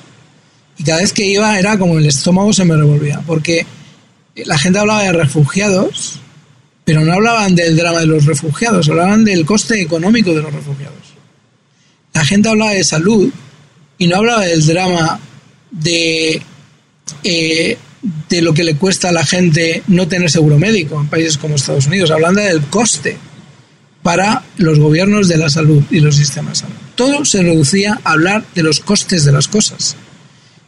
[0.77, 3.65] Y cada vez que iba era como el estómago se me revolvía, porque
[4.35, 6.19] la gente hablaba de refugiados,
[6.85, 10.97] pero no hablaban del drama de los refugiados, hablaban del coste económico de los refugiados.
[12.13, 13.29] La gente hablaba de salud
[13.97, 15.19] y no hablaba del drama
[15.71, 16.41] de,
[17.23, 17.77] eh,
[18.29, 21.55] de lo que le cuesta a la gente no tener seguro médico en países como
[21.55, 23.17] Estados Unidos, hablando del coste
[24.07, 26.75] para los gobiernos de la salud y los sistemas de salud.
[26.95, 29.97] Todo se reducía a hablar de los costes de las cosas.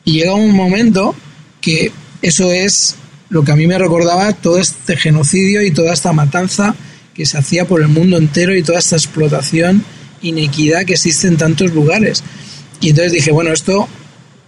[0.03, 1.15] Y llega un momento
[1.61, 2.95] que eso es
[3.29, 6.75] lo que a mí me recordaba todo este genocidio y toda esta matanza
[7.13, 9.85] que se hacía por el mundo entero y toda esta explotación,
[10.21, 12.25] inequidad que existe en tantos lugares.
[12.81, 13.87] Y entonces dije, bueno, esto,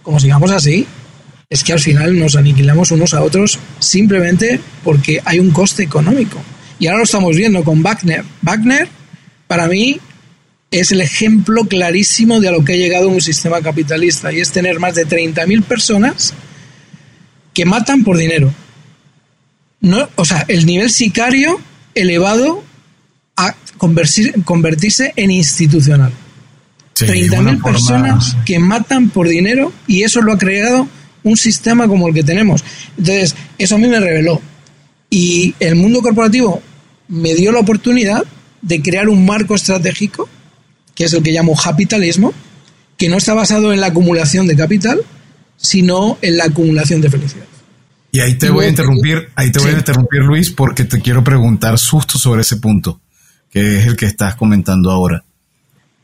[0.02, 0.86] como sigamos así,
[1.48, 6.42] es que al final nos aniquilamos unos a otros simplemente porque hay un coste económico.
[6.82, 8.24] Y ahora lo estamos viendo con Wagner.
[8.42, 8.88] Wagner,
[9.46, 10.00] para mí,
[10.72, 14.50] es el ejemplo clarísimo de a lo que ha llegado un sistema capitalista y es
[14.50, 16.34] tener más de 30.000 personas
[17.54, 18.52] que matan por dinero.
[19.80, 21.60] No, o sea, el nivel sicario
[21.94, 22.64] elevado
[23.36, 26.10] a convertirse en institucional.
[26.96, 30.88] 30.000 personas que matan por dinero y eso lo ha creado
[31.22, 32.64] un sistema como el que tenemos.
[32.98, 34.42] Entonces, eso a mí me reveló.
[35.10, 36.60] Y el mundo corporativo
[37.12, 38.24] me dio la oportunidad
[38.62, 40.30] de crear un marco estratégico,
[40.94, 42.32] que es el que llamo capitalismo,
[42.96, 45.02] que no está basado en la acumulación de capital,
[45.58, 47.44] sino en la acumulación de felicidad.
[48.12, 51.22] Y ahí te voy a interrumpir, ahí te voy a interrumpir, Luis, porque te quiero
[51.22, 53.00] preguntar justo sobre ese punto,
[53.50, 55.22] que es el que estás comentando ahora.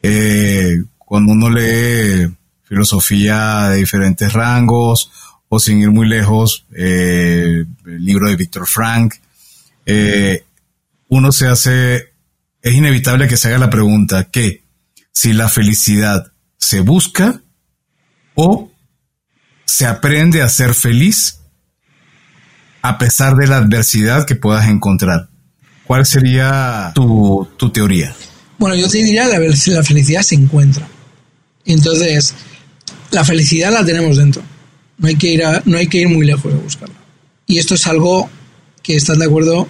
[0.02, 2.30] Eh, cuando uno lee
[2.64, 5.10] filosofía de diferentes rangos,
[5.48, 9.14] o sin ir muy lejos, eh, el libro de Víctor Frank,
[9.86, 10.44] eh,
[11.08, 12.12] uno se hace,
[12.62, 14.64] es inevitable que se haga la pregunta que
[15.12, 17.42] si la felicidad se busca
[18.34, 18.70] o
[19.64, 21.40] se aprende a ser feliz
[22.82, 25.28] a pesar de la adversidad que puedas encontrar.
[25.86, 28.14] ¿Cuál sería tu, teoría?
[28.58, 30.86] Bueno, yo te diría que la felicidad se encuentra.
[31.64, 32.34] Entonces,
[33.10, 34.42] la felicidad la tenemos dentro.
[34.98, 36.94] No hay que ir, no hay que ir muy lejos de buscarla.
[37.46, 38.28] Y esto es algo
[38.82, 39.68] que están de acuerdo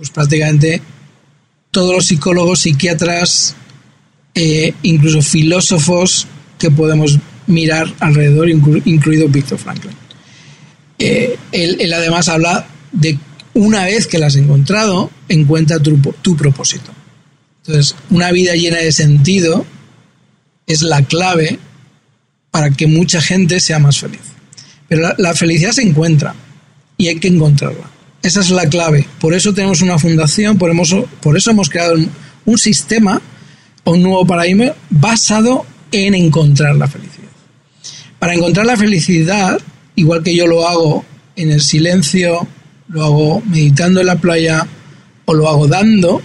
[0.00, 0.80] pues prácticamente
[1.70, 3.54] todos los psicólogos, psiquiatras,
[4.34, 6.26] eh, incluso filósofos
[6.58, 9.92] que podemos mirar alrededor, incluido Víctor Franklin.
[10.98, 13.18] Eh, él, además habla de
[13.52, 16.90] una vez que la has encontrado, encuentra tu, tu propósito.
[17.58, 19.66] Entonces, una vida llena de sentido
[20.66, 21.58] es la clave
[22.50, 24.22] para que mucha gente sea más feliz.
[24.88, 26.34] Pero la felicidad se encuentra
[26.96, 27.99] y hay que encontrarla.
[28.22, 29.06] Esa es la clave.
[29.18, 30.70] Por eso tenemos una fundación, por,
[31.20, 31.96] por eso hemos creado
[32.44, 33.20] un sistema,
[33.84, 37.28] un nuevo paradigma basado en encontrar la felicidad.
[38.18, 39.58] Para encontrar la felicidad,
[39.96, 41.04] igual que yo lo hago
[41.36, 42.46] en el silencio,
[42.88, 44.66] lo hago meditando en la playa
[45.24, 46.20] o lo hago dando,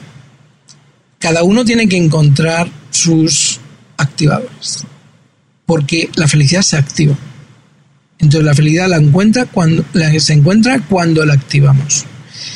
[1.20, 3.60] cada uno tiene que encontrar sus
[3.98, 4.84] activadores.
[5.66, 7.16] Porque la felicidad se activa.
[8.20, 12.06] Entonces la felicidad la encuentra cuando la, se encuentra cuando la activamos.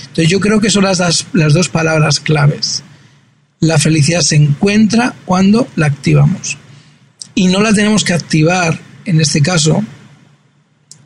[0.02, 2.84] Entonces yo creo que son las, las dos palabras claves.
[3.60, 6.58] La felicidad se encuentra cuando la activamos.
[7.36, 9.84] Y no la tenemos que activar, en este caso,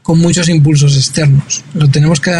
[0.03, 1.63] con muchos impulsos externos.
[1.73, 2.31] Lo tenemos que,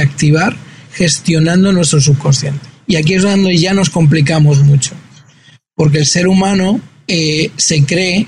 [0.00, 0.56] activar
[0.92, 2.66] gestionando nuestro subconsciente.
[2.86, 4.92] Y aquí es donde ya nos complicamos mucho,
[5.74, 8.26] porque el ser humano eh, se cree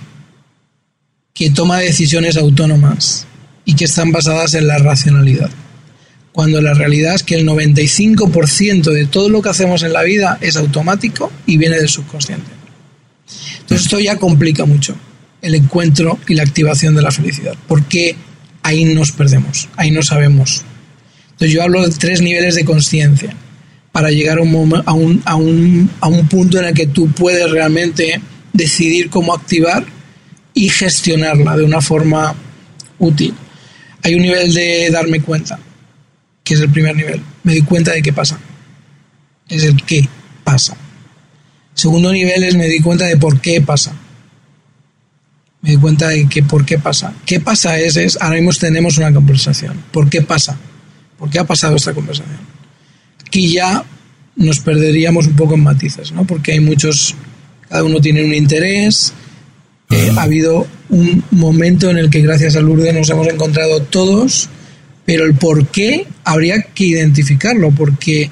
[1.35, 3.27] que toma decisiones autónomas
[3.65, 5.51] y que están basadas en la racionalidad.
[6.33, 10.39] Cuando la realidad es que el 95% de todo lo que hacemos en la vida
[10.41, 12.51] es automático y viene del subconsciente.
[13.61, 14.97] Entonces esto ya complica mucho
[15.41, 18.17] el encuentro y la activación de la felicidad, porque
[18.63, 20.63] ahí nos perdemos, ahí no sabemos.
[21.33, 23.35] Entonces yo hablo de tres niveles de conciencia
[23.93, 28.21] para llegar a un, a, a un punto en el que tú puedes realmente
[28.53, 29.85] decidir cómo activar
[30.55, 32.35] y gestionarla de una forma
[32.99, 33.35] útil.
[34.05, 35.59] Hay un nivel de darme cuenta,
[36.45, 37.23] que es el primer nivel.
[37.43, 38.39] Me doy cuenta de qué pasa.
[39.49, 40.07] Es el qué
[40.45, 40.77] pasa.
[41.73, 43.95] Segundo nivel es me di cuenta de por qué pasa.
[45.63, 47.15] Me di cuenta de que por qué pasa.
[47.25, 47.81] ¿Qué pasa?
[47.81, 49.83] Es, es ahora mismo tenemos una conversación.
[49.91, 50.59] ¿Por qué pasa?
[51.19, 52.37] ¿Por qué ha pasado esta conversación?
[53.27, 53.85] Aquí ya
[54.37, 56.27] nos perderíamos un poco en matices, ¿no?
[56.27, 57.15] Porque hay muchos,
[57.71, 59.15] cada uno tiene un interés.
[59.95, 64.49] Eh, ha habido un momento en el que gracias a Lourdes nos hemos encontrado todos,
[65.05, 68.29] pero el por qué habría que identificarlo, porque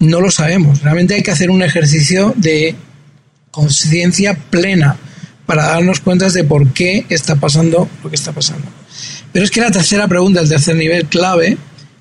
[0.00, 0.82] no lo sabemos.
[0.82, 2.74] Realmente hay que hacer un ejercicio de
[3.52, 4.96] conciencia plena
[5.46, 8.66] para darnos cuenta de por qué está pasando lo que está pasando.
[9.32, 11.56] Pero es que la tercera pregunta, el tercer nivel clave,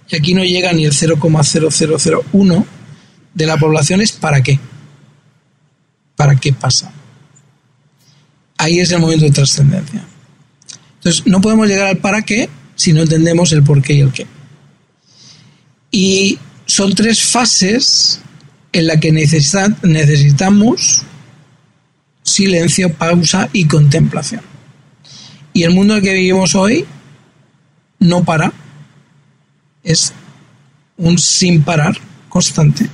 [0.10, 2.65] y aquí no llega ni el 0,0001
[3.36, 4.60] de la población, es ¿para qué?
[6.15, 6.91] ¿Para qué pasa?
[8.63, 10.06] Ahí es el momento de trascendencia.
[10.95, 14.13] Entonces, no podemos llegar al para qué si no entendemos el por qué y el
[14.13, 14.26] qué.
[15.91, 18.21] Y son tres fases
[18.71, 21.02] en las que necesitamos
[22.23, 24.43] silencio, pausa y contemplación.
[25.52, 26.86] Y el mundo en el que vivimos hoy
[27.99, 28.54] no para,
[29.84, 30.13] es
[30.95, 31.97] un sin parar
[32.30, 32.89] constante.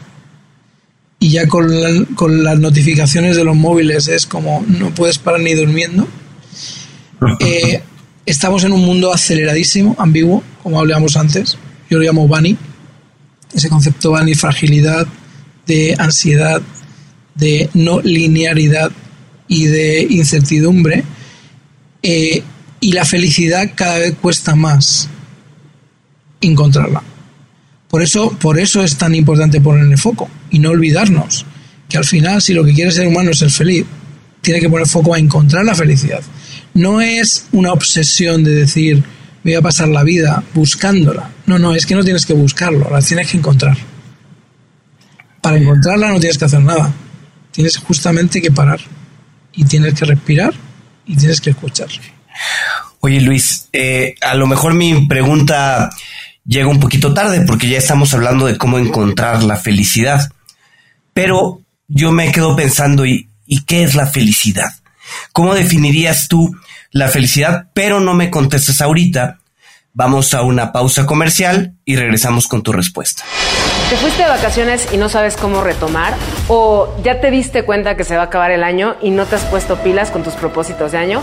[1.20, 5.54] Y ya con, con las notificaciones de los móviles es como no puedes parar ni
[5.54, 6.08] durmiendo.
[7.42, 7.82] Eh,
[8.26, 11.58] estamos en un mundo aceleradísimo, ambiguo, como hablábamos antes.
[11.90, 12.56] Yo lo llamo Bani,
[13.54, 15.06] ese concepto Bani, fragilidad,
[15.68, 16.62] de ansiedad,
[17.36, 18.90] de no linearidad
[19.50, 21.04] y de incertidumbre.
[22.04, 22.42] Eh,
[22.80, 25.10] y la felicidad cada vez cuesta más
[26.40, 27.04] encontrarla.
[27.90, 31.46] Por eso, por eso es tan importante poner el foco y no olvidarnos
[31.90, 33.86] que al final, si lo que quiere ser humano es ser feliz,
[34.42, 36.22] tiene que poner foco a encontrar la felicidad.
[36.74, 39.04] No es una obsesión de decir
[39.44, 41.30] voy a pasar la vida buscándola.
[41.46, 43.78] No, no, es que no tienes que buscarlo, la tienes que encontrar.
[45.42, 46.94] Para encontrarla no tienes que hacer nada.
[47.52, 48.80] Tienes justamente que parar
[49.54, 50.54] y tienes que respirar
[51.06, 51.88] y tienes que escuchar.
[53.00, 55.90] Oye Luis, eh, a lo mejor mi pregunta
[56.46, 60.30] llega un poquito tarde porque ya estamos hablando de cómo encontrar la felicidad.
[61.22, 64.70] Pero yo me quedo pensando, ¿y, ¿y qué es la felicidad?
[65.34, 66.56] ¿Cómo definirías tú
[66.92, 67.66] la felicidad?
[67.74, 69.40] Pero no me contestes ahorita.
[69.92, 73.24] Vamos a una pausa comercial y regresamos con tu respuesta.
[73.90, 76.14] ¿Te fuiste de vacaciones y no sabes cómo retomar?
[76.48, 79.36] ¿O ya te diste cuenta que se va a acabar el año y no te
[79.36, 81.22] has puesto pilas con tus propósitos de año?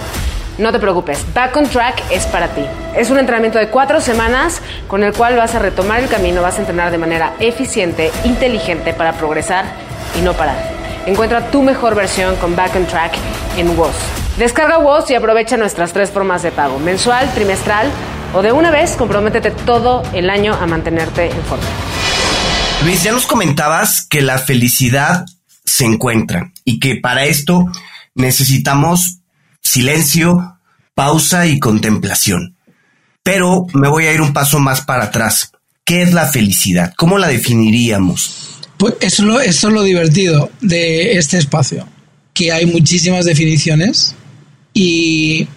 [0.59, 2.63] No te preocupes, Back on Track es para ti.
[2.95, 6.57] Es un entrenamiento de cuatro semanas con el cual vas a retomar el camino, vas
[6.57, 9.86] a entrenar de manera eficiente, inteligente para progresar
[10.19, 10.57] y no parar.
[11.07, 13.15] Encuentra tu mejor versión con Back on Track
[13.57, 13.95] en WOS.
[14.39, 17.91] Descarga WOS y aprovecha nuestras tres formas de pago, mensual, trimestral
[18.35, 21.65] o de una vez, comprométete todo el año a mantenerte en forma.
[22.85, 25.25] Luis, ya nos comentabas que la felicidad
[25.65, 27.65] se encuentra y que para esto
[28.15, 29.19] necesitamos
[29.63, 30.59] silencio,
[30.95, 32.57] pausa y contemplación.
[33.23, 35.53] Pero me voy a ir un paso más para atrás.
[35.85, 36.93] ¿Qué es la felicidad?
[36.97, 38.56] ¿Cómo la definiríamos?
[38.77, 41.87] Pues eso, es lo divertido de este espacio,
[42.35, 44.15] que hay muchísimas definiciones
[44.75, 45.49] y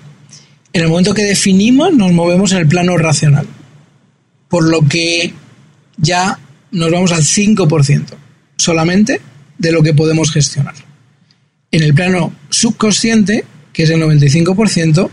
[0.72, 3.46] en el momento que definimos nos movemos en el plano racional,
[4.48, 5.34] por lo que
[5.98, 6.40] ya
[6.72, 8.06] nos vamos al 5%
[8.56, 9.20] solamente
[9.58, 10.76] de lo que podemos gestionar.
[11.72, 13.44] En el plano subconsciente,
[13.74, 15.10] que es el 95%,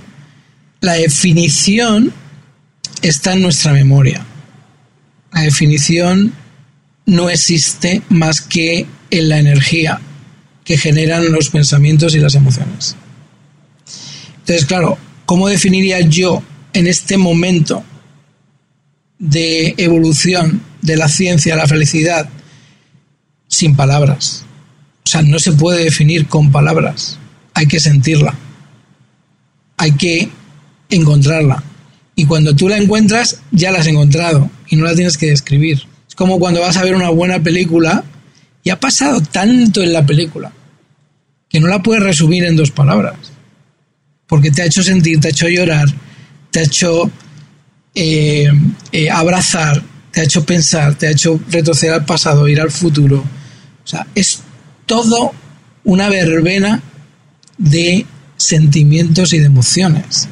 [0.80, 2.12] la definición
[3.02, 4.24] está en nuestra memoria.
[5.32, 6.32] La definición
[7.06, 10.00] no existe más que en la energía
[10.64, 12.96] que generan los pensamientos y las emociones.
[14.38, 16.42] Entonces, claro, ¿cómo definiría yo
[16.72, 17.84] en este momento
[19.18, 22.28] de evolución de la ciencia, la felicidad,
[23.48, 24.44] sin palabras.
[25.04, 27.18] O sea, no se puede definir con palabras.
[27.54, 28.34] Hay que sentirla.
[29.76, 30.28] Hay que
[30.90, 31.62] encontrarla.
[32.14, 35.82] Y cuando tú la encuentras, ya la has encontrado y no la tienes que describir.
[36.16, 38.02] Como cuando vas a ver una buena película
[38.64, 40.50] y ha pasado tanto en la película
[41.48, 43.14] que no la puedes resumir en dos palabras.
[44.26, 45.86] Porque te ha hecho sentir, te ha hecho llorar,
[46.50, 47.08] te ha hecho
[47.94, 48.50] eh,
[48.90, 53.18] eh, abrazar, te ha hecho pensar, te ha hecho retroceder al pasado, ir al futuro.
[53.18, 54.40] O sea, es
[54.84, 55.32] todo
[55.84, 56.82] una verbena
[57.56, 58.04] de
[58.36, 60.28] sentimientos y de emociones.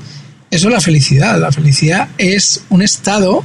[0.50, 1.38] Eso es la felicidad.
[1.38, 3.44] La felicidad es un estado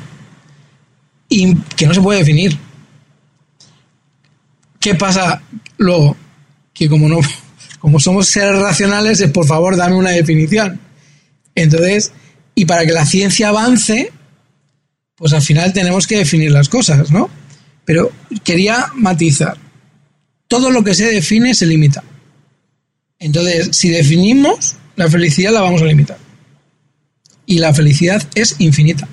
[1.29, 2.57] que no se puede definir.
[4.79, 5.41] ¿Qué pasa
[5.77, 6.17] luego?
[6.73, 7.19] Que como no,
[7.79, 10.79] como somos seres racionales, es por favor dame una definición.
[11.55, 12.11] Entonces,
[12.55, 14.11] y para que la ciencia avance,
[15.15, 17.29] pues al final tenemos que definir las cosas, ¿no?
[17.85, 18.11] Pero
[18.43, 19.57] quería matizar.
[20.47, 22.03] Todo lo que se define se limita.
[23.19, 26.17] Entonces, si definimos, la felicidad la vamos a limitar.
[27.45, 29.07] Y la felicidad es infinita.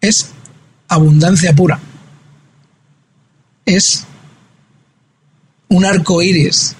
[0.00, 0.30] Es
[0.88, 1.80] abundancia pura.
[3.66, 4.04] Es
[5.68, 6.76] un arco iris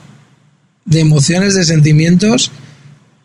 [0.84, 2.50] de emociones, de sentimientos.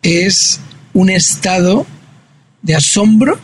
[0.02, 0.60] Es
[0.92, 1.86] un estado
[2.62, 3.38] de asombro,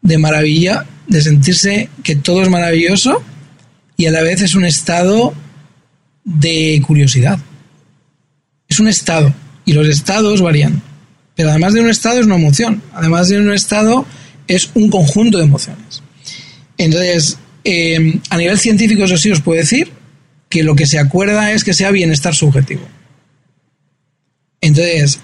[0.00, 3.22] de maravilla, de sentirse que todo es maravilloso
[3.96, 5.34] y a la vez es un estado
[6.24, 7.38] de curiosidad
[8.72, 9.34] es un estado
[9.66, 10.82] y los estados varían.
[11.36, 12.82] Pero además de un estado es una emoción.
[12.94, 14.06] Además de un estado
[14.54, 16.02] es un conjunto de emociones.
[16.78, 19.90] Entonces, eh, a nivel científico eso sí os puedo decir
[20.48, 22.82] que lo que se acuerda es que sea bienestar subjetivo.
[24.60, 25.20] Entonces,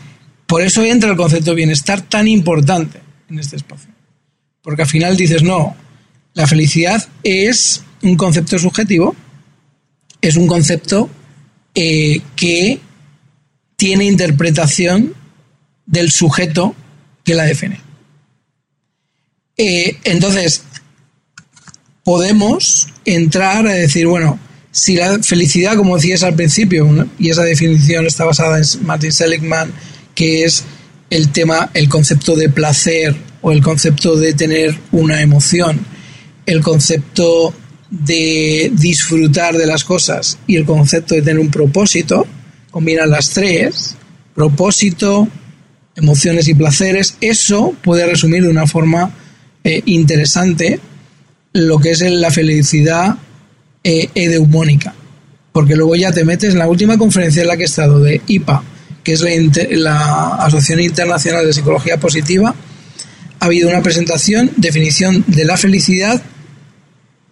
[0.46, 3.90] por eso entra el concepto de bienestar tan importante en este espacio.
[4.62, 5.76] Porque al final dices, no,
[6.34, 9.14] la felicidad es un concepto subjetivo,
[10.20, 11.10] es un concepto
[11.74, 12.80] eh, que
[13.76, 15.14] tiene interpretación
[15.86, 16.74] del sujeto
[17.24, 17.87] que la define.
[19.58, 20.62] Eh, entonces,
[22.04, 24.38] podemos entrar a decir, bueno,
[24.70, 29.72] si la felicidad, como decías al principio, y esa definición está basada en Martin Seligman,
[30.14, 30.64] que es
[31.10, 35.80] el tema, el concepto de placer o el concepto de tener una emoción,
[36.46, 37.52] el concepto
[37.90, 42.26] de disfrutar de las cosas y el concepto de tener un propósito,
[42.70, 43.96] combinan las tres,
[44.34, 45.26] propósito,
[45.96, 49.12] emociones y placeres, eso puede resumir de una forma
[49.64, 50.80] eh, interesante
[51.52, 53.16] lo que es la felicidad
[53.82, 54.08] eh.
[55.52, 58.20] Porque luego ya te metes en la última conferencia en la que he estado de
[58.26, 58.62] IPA,
[59.02, 59.30] que es la,
[59.70, 62.54] la Asociación Internacional de Psicología Positiva,
[63.40, 66.22] ha habido una presentación, definición de la felicidad,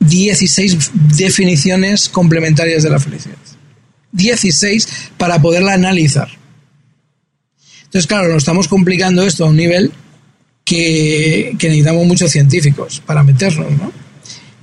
[0.01, 3.37] 16 definiciones complementarias de la felicidad.
[4.13, 6.29] 16 para poderla analizar.
[7.85, 9.93] Entonces, claro, nos estamos complicando esto a un nivel
[10.67, 13.91] que, necesitamos muchos científicos para meternos, ¿no?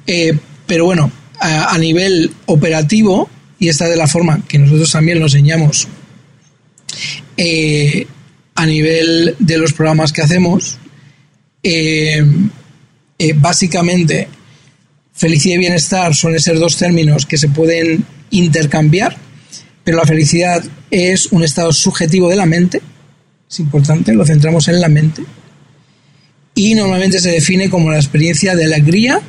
[0.06, 0.38] Eh,
[0.68, 3.28] pero bueno, a, nivel operativo,
[3.58, 5.88] y esta de la forma que nosotros también lo enseñamos
[7.38, 8.06] eh,
[8.54, 10.78] a nivel de los programas que hacemos,
[11.64, 12.24] eh,
[13.36, 14.28] básicamente
[15.14, 19.16] felicidad y bienestar suelen ser dos términos que se pueden intercambiar
[19.84, 22.82] pero la felicidad es un estado subjetivo de la mente,
[23.50, 25.24] es importante, lo centramos en la mente,
[26.56, 29.22] y normalmente se define como la experiencia de alegría,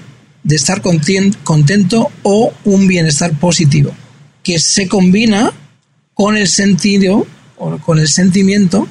[0.42, 3.94] de estar contento o un bienestar positivo,
[4.42, 5.52] que se combina
[6.12, 8.86] con el sentido o con el sentimiento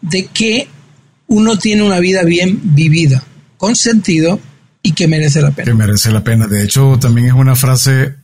[0.00, 0.68] de que
[1.26, 3.22] uno tiene una vida bien vivida,
[3.56, 4.40] con sentido
[4.82, 5.66] y que merece la pena.
[5.66, 6.46] Que merece la pena.
[6.46, 8.14] De hecho, también es una frase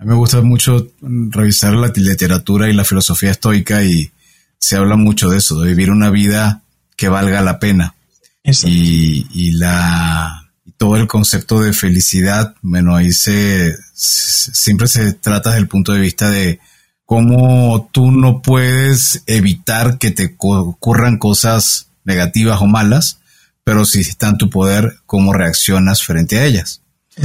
[0.00, 4.10] a me gusta mucho revisar la literatura y la filosofía estoica y
[4.58, 6.62] se habla mucho de eso, de vivir una vida
[6.96, 7.94] que valga la pena.
[8.42, 15.60] Y, y, la todo el concepto de felicidad, bueno, ahí se, siempre se trata desde
[15.60, 16.58] el punto de vista de
[17.04, 23.18] cómo tú no puedes evitar que te ocurran cosas negativas o malas,
[23.62, 26.80] pero si está en tu poder, cómo reaccionas frente a ellas.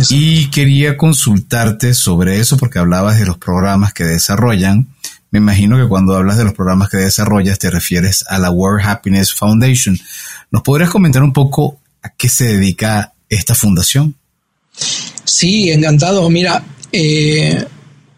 [0.09, 4.89] Y quería consultarte sobre eso porque hablabas de los programas que desarrollan.
[5.32, 8.86] Me imagino que cuando hablas de los programas que desarrollas te refieres a la World
[8.86, 9.97] Happiness Foundation.
[10.52, 14.16] ¿Nos podrías comentar un poco a qué se dedica esta fundación?
[15.24, 16.30] Sí, encantado.
[16.30, 17.66] Mira, eh,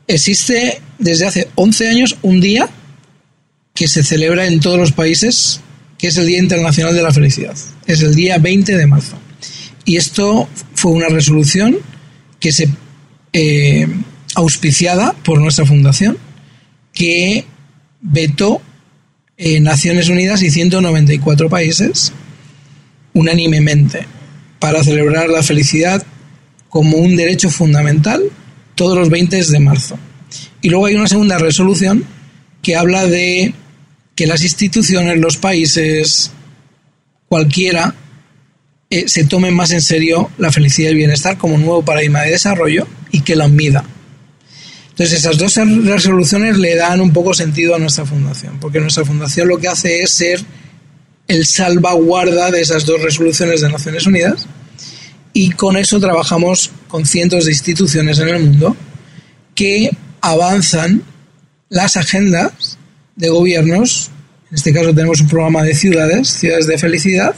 [0.07, 2.69] existe desde hace 11 años un día
[3.73, 5.61] que se celebra en todos los países,
[5.97, 7.55] que es el Día Internacional de la Felicidad.
[7.86, 9.17] Es el día 20 de marzo.
[9.86, 11.78] Y esto fue una resolución
[12.39, 12.69] que se
[13.34, 13.88] eh,
[14.36, 16.17] auspiciada por nuestra fundación
[16.93, 17.45] que
[18.01, 18.61] vetó
[19.38, 22.11] en Naciones Unidas y 194 países
[23.13, 24.05] unánimemente
[24.59, 26.03] para celebrar la felicidad
[26.69, 28.23] como un derecho fundamental
[28.75, 29.97] todos los 20 de marzo.
[30.61, 32.03] Y luego hay una segunda resolución
[32.61, 33.53] que habla de
[34.15, 36.31] que las instituciones, los países,
[37.29, 37.95] cualquiera,
[38.89, 42.21] eh, se tomen más en serio la felicidad y el bienestar como un nuevo paradigma
[42.21, 43.83] de desarrollo y que lo mida.
[44.97, 49.47] Entonces esas dos resoluciones le dan un poco sentido a nuestra fundación, porque nuestra fundación
[49.47, 50.43] lo que hace es ser
[51.27, 54.47] el salvaguarda de esas dos resoluciones de Naciones Unidas
[55.33, 58.75] y con eso trabajamos con cientos de instituciones en el mundo
[59.53, 61.03] que avanzan
[61.69, 62.79] las agendas
[63.15, 64.09] de gobiernos.
[64.49, 67.35] En este caso tenemos un programa de ciudades, ciudades de felicidad,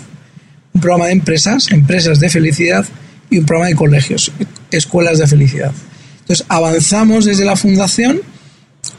[0.73, 2.85] un programa de empresas, empresas de felicidad
[3.29, 4.31] y un programa de colegios,
[4.71, 5.73] escuelas de felicidad.
[6.29, 8.21] Entonces avanzamos desde la fundación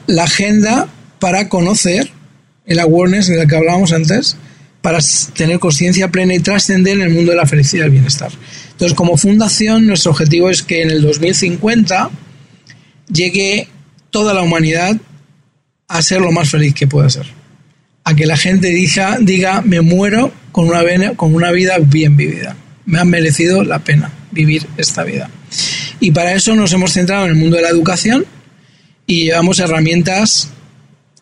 [0.08, 0.88] la agenda
[1.20, 2.10] para conocer
[2.66, 4.36] el awareness del que hablábamos antes,
[4.82, 4.98] para
[5.36, 8.32] tener conciencia plena y trascender en el mundo de la felicidad y el bienestar.
[8.72, 12.10] Entonces, como fundación, nuestro objetivo es que en el 2050
[13.12, 13.68] llegue
[14.10, 14.96] toda la humanidad
[15.86, 17.26] a ser lo más feliz que pueda ser.
[18.02, 22.56] A que la gente diga, diga me muero con una, con una vida bien vivida.
[22.86, 25.30] Me ha merecido la pena vivir esta vida.
[26.00, 28.24] Y para eso nos hemos centrado en el mundo de la educación
[29.06, 30.50] y llevamos herramientas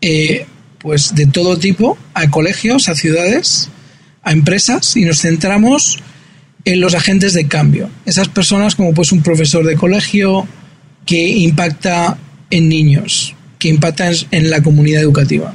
[0.01, 0.47] eh,
[0.79, 3.69] pues de todo tipo, a colegios, a ciudades,
[4.23, 5.99] a empresas y nos centramos
[6.65, 7.91] en los agentes de cambio.
[8.07, 10.47] Esas personas como pues un profesor de colegio
[11.05, 12.19] que impacta
[12.51, 15.55] en niños, que impacta en la comunidad educativa,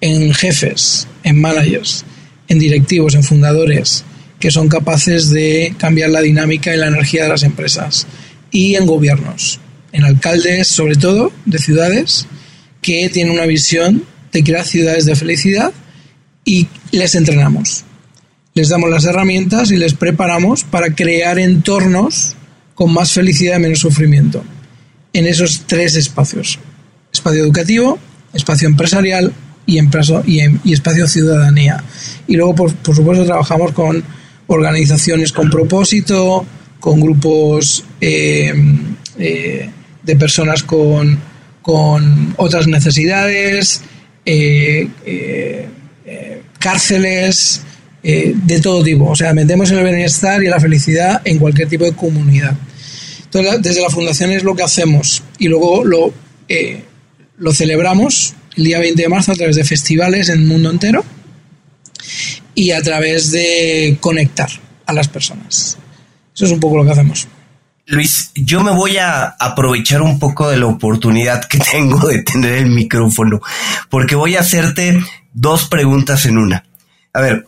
[0.00, 2.04] en jefes, en managers,
[2.48, 4.04] en directivos, en fundadores,
[4.38, 8.06] que son capaces de cambiar la dinámica y la energía de las empresas,
[8.52, 9.58] y en gobiernos,
[9.90, 12.26] en alcaldes sobre todo de ciudades
[12.80, 15.72] que tienen una visión de crear ciudades de felicidad
[16.44, 17.84] y les entrenamos.
[18.54, 22.36] Les damos las herramientas y les preparamos para crear entornos
[22.74, 24.44] con más felicidad y menos sufrimiento
[25.12, 26.58] en esos tres espacios.
[27.12, 27.98] Espacio educativo,
[28.32, 29.32] espacio empresarial
[29.66, 31.82] y, y, espacio ciudadanía.
[32.26, 34.02] Y luego, por, supuesto, trabajamos con
[34.46, 36.44] organizaciones con propósito,
[36.82, 38.52] con grupos eh,
[39.16, 39.70] eh,
[40.02, 41.16] de personas con,
[41.62, 43.82] con otras necesidades,
[44.26, 44.88] eh,
[46.58, 47.62] cárceles,
[48.02, 49.10] de todo tipo.
[49.10, 52.56] O sea, metemos el bienestar y la felicidad en cualquier tipo de comunidad.
[53.26, 56.12] Entonces, desde la fundación es lo que hacemos y luego lo,
[57.38, 61.04] lo celebramos el día 20 de marzo a través de festivales en el mundo entero
[62.56, 64.50] y a través de conectar
[64.84, 65.78] a las personas.
[66.34, 67.28] Eso es un poco lo que hacemos.
[67.86, 72.54] Luis, yo me voy a aprovechar un poco de la oportunidad que tengo de tener
[72.54, 73.40] el micrófono,
[73.90, 74.98] porque voy a hacerte
[75.32, 76.64] dos preguntas en una.
[77.12, 77.46] A ver,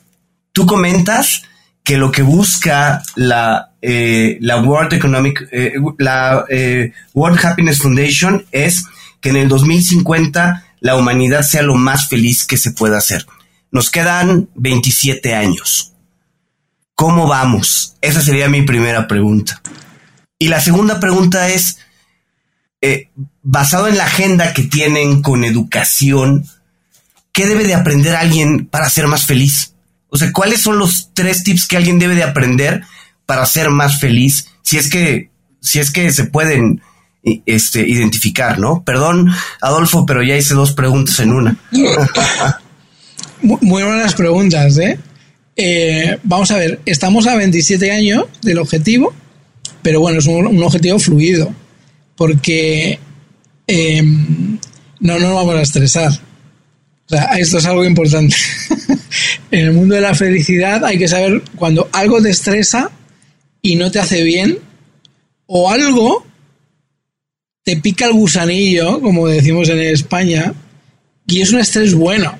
[0.52, 1.42] tú comentas
[1.82, 8.44] que lo que busca la, eh, la World Economic, eh, la eh, World Happiness Foundation
[8.52, 8.84] es
[9.20, 13.26] que en el 2050 la humanidad sea lo más feliz que se pueda hacer.
[13.70, 15.93] Nos quedan 27 años.
[16.94, 17.96] ¿Cómo vamos?
[18.00, 19.60] Esa sería mi primera pregunta.
[20.38, 21.78] Y la segunda pregunta es,
[22.80, 23.08] eh,
[23.42, 26.46] basado en la agenda que tienen con educación,
[27.32, 29.74] ¿qué debe de aprender alguien para ser más feliz?
[30.08, 32.82] O sea, ¿cuáles son los tres tips que alguien debe de aprender
[33.26, 34.48] para ser más feliz?
[34.62, 35.30] Si es que,
[35.60, 36.82] si es que se pueden
[37.46, 38.84] este, identificar, ¿no?
[38.84, 41.56] Perdón, Adolfo, pero ya hice dos preguntas en una.
[43.42, 44.98] Muy buenas preguntas, ¿eh?
[45.56, 46.18] ¿Eh?
[46.22, 49.14] Vamos a ver, estamos a 27 años del objetivo
[49.84, 51.54] pero bueno, es un, objetivo fluido,
[52.16, 52.98] porque
[53.66, 54.58] em,
[55.00, 56.10] no nos vamos a estresar.
[56.10, 58.34] O sea, esto es algo importante.
[59.50, 62.90] en el mundo de la felicidad hay que saber cuando algo te estresa
[63.60, 64.58] y no te hace bien,
[65.44, 66.26] o algo
[67.62, 70.54] te pica el gusanillo, como decimos en España,
[71.26, 72.38] y es un estrés bueno,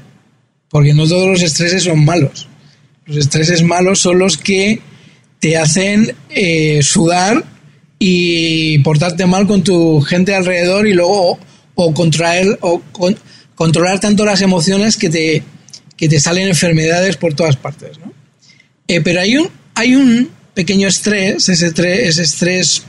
[0.71, 2.49] porque no todos los estreses son malos.
[3.07, 4.81] Los estreses malos son los que
[5.41, 7.45] te hacen eh, sudar
[7.99, 11.39] y portarte mal con tu gente alrededor y luego
[11.75, 12.83] o, contraer o
[13.55, 15.43] controlar tanto las emociones que te,
[15.97, 17.99] que te salen enfermedades por todas partes.
[17.99, 18.13] ¿no?
[18.89, 21.73] Eh, pero hay un, hay un pequeño estrés, ese,
[22.07, 22.83] ese estrés,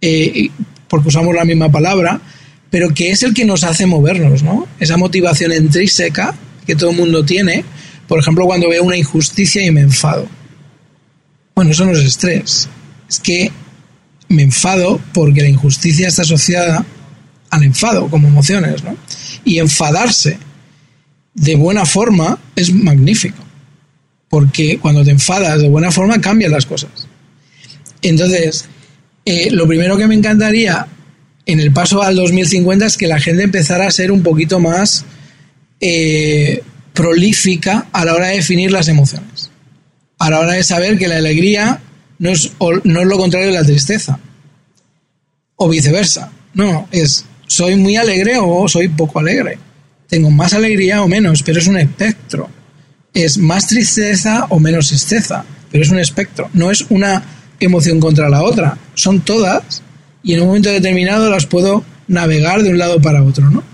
[0.00, 0.50] eh,
[0.88, 2.20] porque usamos la misma palabra,
[2.70, 4.66] pero que es el que nos hace movernos, ¿no?
[4.78, 6.34] Esa motivación intrínseca
[6.66, 7.64] que todo el mundo tiene,
[8.10, 10.28] por ejemplo, cuando veo una injusticia y me enfado
[11.60, 12.70] bueno, eso no es estrés.
[13.06, 13.52] Es que
[14.28, 16.86] me enfado porque la injusticia está asociada
[17.50, 18.96] al enfado como emociones, ¿no?
[19.44, 20.38] Y enfadarse
[21.34, 23.44] de buena forma es magnífico.
[24.30, 26.90] porque cuando te enfadas de buena forma cambian las cosas.
[28.00, 28.64] Entonces,
[29.26, 30.86] eh, lo primero que me encantaría
[31.44, 35.04] en el paso al 2050 es que la gente empezara a ser un poquito más
[35.78, 36.62] eh,
[36.92, 39.50] prolífica a la hora de definir las emociones.
[40.18, 41.80] A la hora de saber que la alegría
[42.18, 42.52] no es,
[42.84, 44.18] no es lo contrario de la tristeza.
[45.56, 46.30] O viceversa.
[46.54, 49.58] No, es soy muy alegre o soy poco alegre.
[50.06, 52.48] Tengo más alegría o menos, pero es un espectro.
[53.12, 56.48] Es más tristeza o menos tristeza, pero es un espectro.
[56.52, 57.24] No es una
[57.58, 58.78] emoción contra la otra.
[58.94, 59.82] Son todas
[60.22, 63.64] y en un momento determinado las puedo navegar de un lado para otro, ¿no?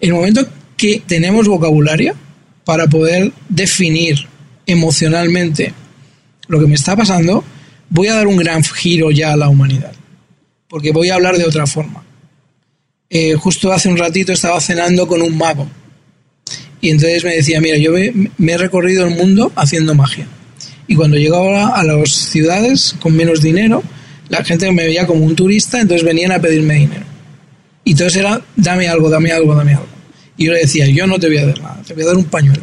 [0.00, 0.46] En el momento
[0.76, 2.14] que tenemos vocabulario
[2.68, 4.28] para poder definir
[4.66, 5.72] emocionalmente
[6.48, 7.42] lo que me está pasando,
[7.88, 9.94] voy a dar un gran giro ya a la humanidad,
[10.68, 12.04] porque voy a hablar de otra forma.
[13.08, 15.66] Eh, justo hace un ratito estaba cenando con un mago.
[16.82, 17.92] Y entonces me decía, mira, yo
[18.36, 20.26] me, he recorrido el mundo haciendo magia.
[20.86, 23.82] Y cuando llegaba a las ciudades con menos dinero,
[24.28, 27.06] la gente me veía como un turista, entonces venían a pedirme dinero.
[27.84, 29.97] Y entonces era, dame algo, dame algo, dame algo.
[30.38, 32.16] Y yo le decía, yo no te voy a dar nada, te voy a dar
[32.16, 32.62] un pañuelo.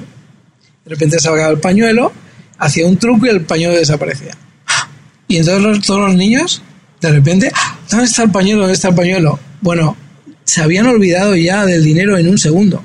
[0.85, 2.11] De repente sacaba el pañuelo,
[2.57, 4.35] hacía un truco y el pañuelo desaparecía.
[5.27, 6.61] Y entonces todos los niños,
[7.01, 7.51] de repente,
[7.91, 8.61] ¿dónde está el pañuelo?
[8.61, 9.39] ¿Dónde está el pañuelo?
[9.61, 9.97] Bueno,
[10.45, 12.83] se habían olvidado ya del dinero en un segundo.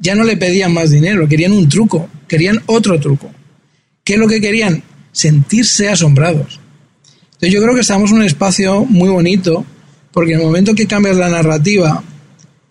[0.00, 3.30] Ya no le pedían más dinero, querían un truco, querían otro truco.
[4.02, 4.82] ¿Qué es lo que querían?
[5.12, 6.60] Sentirse asombrados.
[7.24, 9.64] Entonces yo creo que estamos en un espacio muy bonito,
[10.12, 12.02] porque en el momento que cambias la narrativa,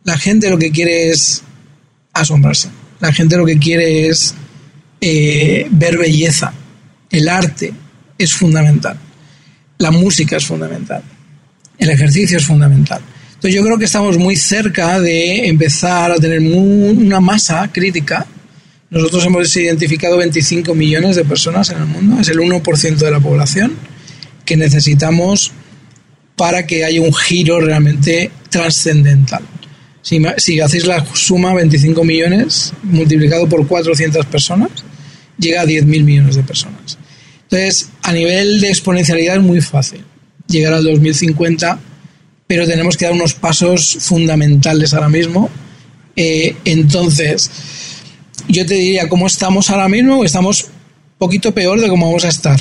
[0.08, 1.44] la gente lo que quiere es
[2.14, 2.70] asombrarse.
[3.02, 4.34] La gente lo que quiere es
[5.02, 6.54] eh, ver belleza.
[7.10, 7.74] El arte
[8.18, 8.98] es fundamental.
[9.78, 11.04] La música es fundamental.
[11.78, 13.02] El ejercicio es fundamental.
[13.28, 18.26] Entonces yo creo que estamos muy cerca de empezar a tener una masa crítica.
[18.90, 23.20] Nosotros hemos identificado 25 millones de personas en el mundo, es el 1% de la
[23.20, 23.74] población
[24.46, 25.52] que necesitamos
[26.38, 29.44] para que haya un giro realmente trascendental.
[30.08, 34.70] Si, si hacéis la suma 25 millones multiplicado por 400 personas,
[35.38, 36.98] llega a 10.000 millones de personas.
[37.44, 40.04] Entonces, a nivel de exponencialidad es muy fácil.
[40.48, 41.80] Llegar al 2050
[42.48, 45.50] pero tenemos que dar unos pasos fundamentales ahora mismo.
[46.16, 47.52] Eh, entonces,
[48.48, 50.24] yo te diría, ¿cómo estamos ahora mismo?
[50.24, 50.70] Estamos
[51.18, 52.60] poquito peor de cómo vamos a estar,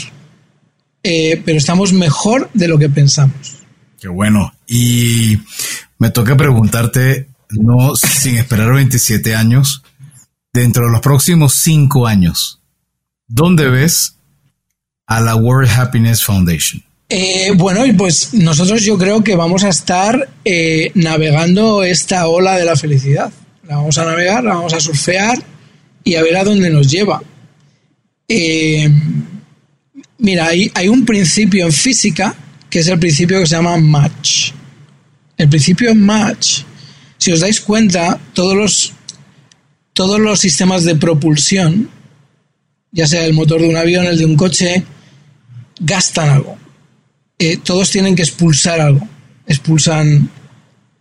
[1.02, 3.58] eh, pero estamos mejor de lo que pensamos.
[4.00, 4.52] Qué bueno.
[4.66, 5.38] Y
[5.98, 9.82] me toca preguntarte, no sin esperar 27 años,
[10.52, 12.60] dentro de los próximos 5 años,
[13.26, 14.16] ¿dónde ves
[15.06, 16.82] a la World Happiness Foundation?
[17.08, 22.64] Eh, bueno, pues nosotros yo creo que vamos a estar eh, navegando esta ola de
[22.64, 23.32] la felicidad.
[23.68, 25.38] La vamos a navegar, la vamos a surfear
[26.02, 27.22] y a ver a dónde nos lleva.
[28.28, 28.90] Eh,
[30.18, 32.34] mira, hay, hay un principio en física
[32.68, 34.50] que es el principio que se llama match.
[35.36, 36.62] El principio match,
[37.18, 38.92] si os dais cuenta, todos los,
[39.92, 41.90] todos los sistemas de propulsión,
[42.92, 44.84] ya sea el motor de un avión, el de un coche,
[45.80, 46.56] gastan algo
[47.38, 49.06] eh, todos tienen que expulsar algo.
[49.46, 50.30] Expulsan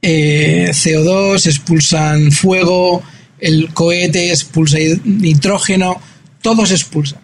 [0.01, 3.01] eh, CO2, expulsan fuego,
[3.39, 5.99] el cohete expulsa nitrógeno,
[6.41, 7.22] todos expulsan.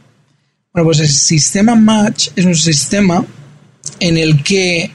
[0.74, 3.26] Bueno, pues el sistema Match es un sistema
[4.00, 4.92] en el que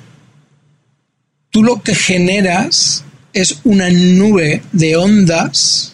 [1.51, 3.05] tú lo que generas
[3.37, 5.93] es una nube de ondas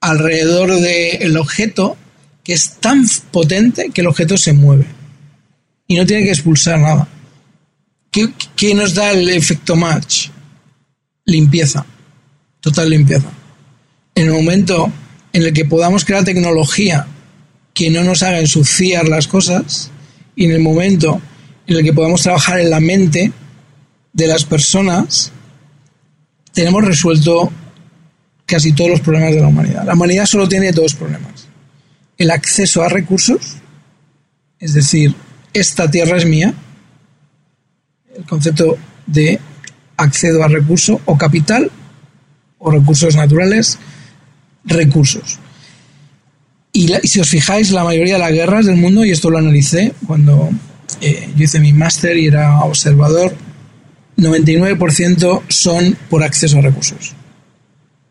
[0.00, 1.96] alrededor del objeto
[2.42, 4.86] que es tan potente que el objeto se mueve
[5.86, 7.06] y no tiene que expulsar nada.
[8.10, 10.30] ¿Qué, nos da el efecto match?
[11.26, 11.86] Limpieza,
[12.60, 13.30] total limpieza.
[14.16, 14.92] En el momento
[15.32, 17.06] en el que podamos crear tecnología
[17.72, 19.92] que no nos haga ensuciar las cosas
[20.34, 21.22] y en el momento
[21.68, 23.30] en el que podamos trabajar en la mente
[24.12, 25.30] de las personas,
[26.54, 27.52] tenemos resuelto
[28.46, 29.84] casi todos los problemas de la humanidad.
[29.84, 31.48] La humanidad solo tiene dos problemas.
[32.16, 33.56] El acceso a recursos,
[34.58, 35.14] es decir,
[35.52, 36.54] esta tierra es mía,
[38.16, 39.40] el concepto de
[39.96, 41.70] accedo a recurso o capital
[42.58, 43.78] o recursos naturales,
[44.64, 45.38] recursos.
[46.72, 49.92] Y, si os fijáis, la mayoría de las guerras del mundo, y esto lo analicé
[50.06, 50.50] cuando
[51.00, 53.34] eh, yo hice mi máster y era observador,
[54.16, 57.14] 99% son por acceso a recursos.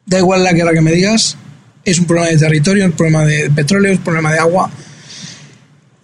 [0.06, 1.38] Da igual la guerra que me digas,
[1.86, 4.70] es un problema de territorio, es un problema de petróleo, es un problema de agua.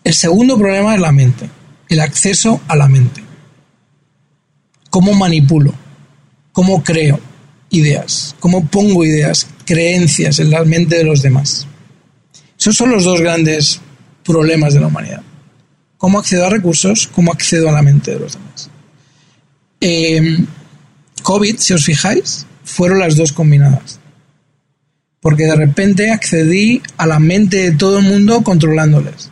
[0.04, 1.50] El segundo problema es la mente,
[1.90, 3.30] el acceso a la mente
[4.90, 5.74] cómo manipulo,
[6.52, 7.20] cómo creo
[7.70, 11.68] ideas, cómo pongo ideas, creencias en la mente de los demás.
[12.60, 13.80] Esos son los dos grandes
[14.24, 15.22] problemas de la humanidad.
[15.98, 17.08] ¿Cómo accedo a recursos?
[17.08, 18.70] ¿Cómo accedo a la mente de los demás?
[19.82, 20.46] Eh,
[21.24, 24.00] COVID, si os fijáis, fueron las dos combinadas.
[25.22, 29.32] Porque de repente accedí a la mente de todo el mundo controlándoles.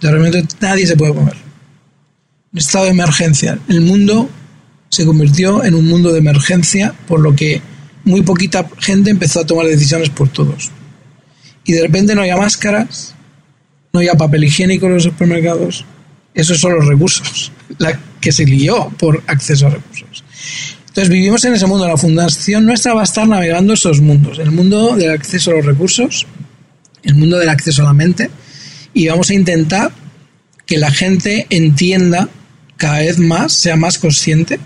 [0.00, 1.36] De repente nadie se puede comer.
[2.52, 3.58] Un estado de emergencia.
[3.68, 4.30] El mundo
[4.88, 7.60] se convirtió en un mundo de emergencia, por lo que
[8.04, 10.70] muy poquita gente empezó a tomar decisiones por todos.
[11.64, 13.14] Y de repente no había máscaras,
[13.92, 15.84] no había papel higiénico en los supermercados.
[16.32, 20.24] Esos son los recursos, la que se lió por acceso a recursos.
[20.98, 21.86] Entonces vivimos en ese mundo.
[21.86, 24.38] La fundación nuestra va a estar navegando esos mundos.
[24.38, 26.26] El mundo del acceso a los recursos,
[27.04, 28.30] el mundo del acceso a la mente.
[28.94, 29.92] Y vamos a intentar
[30.66, 32.28] que la gente entienda
[32.76, 34.58] cada vez más, sea más consciente.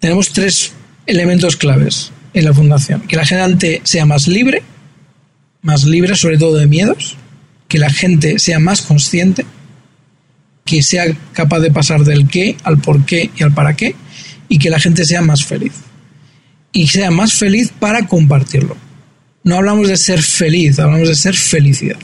[0.00, 0.72] Tenemos tres
[1.06, 3.02] elementos claves en la fundación.
[3.02, 4.62] Que la gente sea más libre,
[5.62, 7.16] más libre sobre todo de miedos.
[7.68, 9.46] Que la gente sea más consciente.
[10.66, 13.96] Que sea capaz de pasar del qué al por qué y al para qué
[14.48, 15.72] y que la gente sea más feliz.
[16.72, 18.76] Y sea más feliz para compartirlo.
[19.42, 21.98] No hablamos de ser feliz, hablamos de ser felicidad.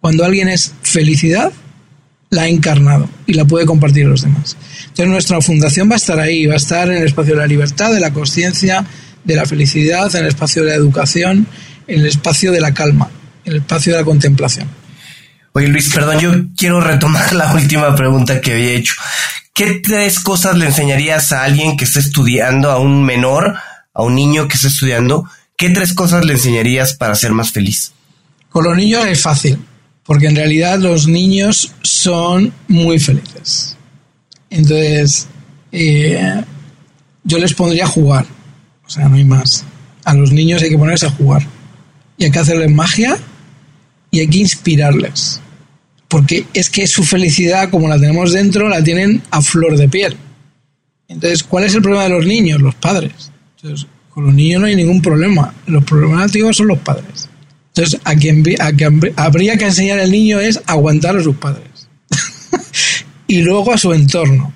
[0.00, 1.52] Cuando alguien es felicidad,
[2.30, 4.56] la ha encarnado y la puede compartir a los demás.
[4.82, 7.46] Entonces nuestra fundación va a estar ahí, va a estar en el espacio de la
[7.46, 8.84] libertad, de la conciencia,
[9.24, 11.46] de la felicidad, en el espacio de la educación,
[11.86, 13.10] en el espacio de la calma,
[13.44, 14.68] en el espacio de la contemplación.
[15.52, 18.94] Oye Luis, perdón, yo quiero retomar la última pregunta que había hecho.
[19.54, 23.56] ¿Qué tres cosas le enseñarías a alguien que está estudiando, a un menor,
[23.92, 25.28] a un niño que está estudiando?
[25.56, 27.92] ¿Qué tres cosas le enseñarías para ser más feliz?
[28.50, 29.58] Con los niños es fácil,
[30.04, 33.76] porque en realidad los niños son muy felices.
[34.50, 35.26] Entonces,
[35.72, 36.42] eh,
[37.24, 38.26] yo les pondría a jugar,
[38.86, 39.64] o sea, no hay más.
[40.04, 41.42] A los niños hay que ponerse a jugar.
[42.16, 43.18] Y hay que hacerles magia
[44.10, 45.40] y hay que inspirarles
[46.08, 50.16] porque es que su felicidad, como la tenemos dentro, la tienen a flor de piel.
[51.06, 52.60] Entonces, ¿cuál es el problema de los niños?
[52.60, 53.30] Los padres.
[53.56, 55.54] Entonces, con los niños no hay ningún problema.
[55.66, 57.28] Los problemáticos son los padres.
[57.74, 61.88] Entonces, a quien, a quien habría que enseñar al niño es aguantar a sus padres.
[63.26, 64.52] y luego a su entorno.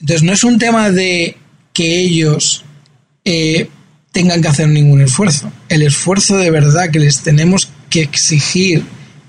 [0.00, 1.36] Entonces, no es un tema de
[1.74, 2.64] que ellos
[3.26, 3.68] eh,
[4.10, 5.52] tengan que hacer ningún esfuerzo.
[5.68, 8.82] El esfuerzo de verdad que les tenemos que exigir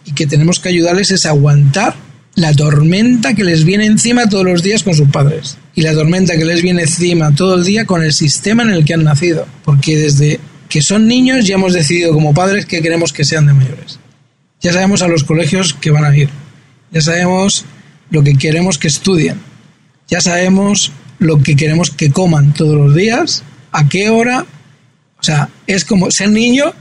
[0.05, 1.95] y que tenemos que ayudarles es aguantar
[2.33, 5.59] la tormenta que les viene encima todos los días con sus padres.
[5.75, 8.83] Y la tormenta que les viene encima todo el día con el sistema en el
[8.83, 13.13] que han nacido, porque desde que son niños ya hemos decidido como padres que queremos
[13.13, 13.99] que sean de mayores.
[14.61, 16.29] Ya sabemos a los colegios que van a ir,
[16.91, 17.65] ya sabemos
[18.09, 19.37] lo que queremos que estudien,
[20.07, 24.43] ya sabemos lo que queremos que coman todos los días, a qué hora,
[25.19, 26.73] o sea, es como ser niño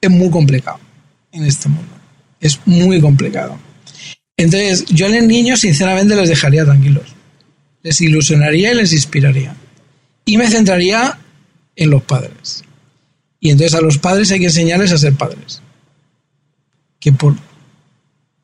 [0.00, 0.85] es muy complicado
[1.36, 1.92] en este mundo.
[2.40, 3.58] Es muy complicado.
[4.36, 7.04] Entonces, yo a los niños, sinceramente, les dejaría tranquilos.
[7.82, 9.54] Les ilusionaría y les inspiraría.
[10.24, 11.18] Y me centraría
[11.76, 12.64] en los padres.
[13.40, 15.62] Y entonces a los padres hay que enseñarles a ser padres.
[16.98, 17.36] Que por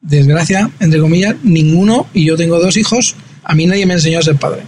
[0.00, 4.22] desgracia, entre comillas, ninguno, y yo tengo dos hijos, a mí nadie me enseñó a
[4.22, 4.62] ser padre.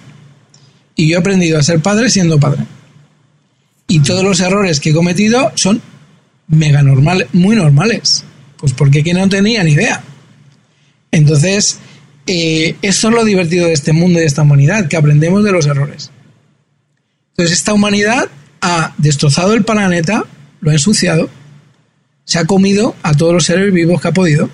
[0.96, 2.64] Y yo he aprendido a ser padre siendo padre.
[3.86, 5.80] Y todos los errores que he cometido son
[6.48, 8.24] mega normales, muy normales.
[8.56, 10.02] Pues porque que no tenía ni idea.
[11.10, 11.78] Entonces,
[12.26, 15.52] eh, eso es lo divertido de este mundo y de esta humanidad, que aprendemos de
[15.52, 16.10] los errores.
[17.30, 18.28] Entonces, esta humanidad
[18.60, 20.24] ha destrozado el planeta,
[20.60, 21.28] lo ha ensuciado,
[22.24, 24.48] se ha comido a todos los seres vivos que ha podido,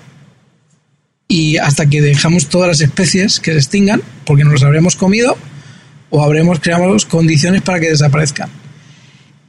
[1.27, 5.37] y hasta que dejamos todas las especies que se extingan, porque nos los habremos comido,
[6.09, 8.49] o habremos creado condiciones para que desaparezcan.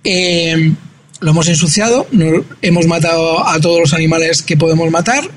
[0.05, 0.72] Eh,
[1.23, 2.07] lo hemos ensuciado,
[2.62, 5.31] hemos matado a todos los animales que podemos matar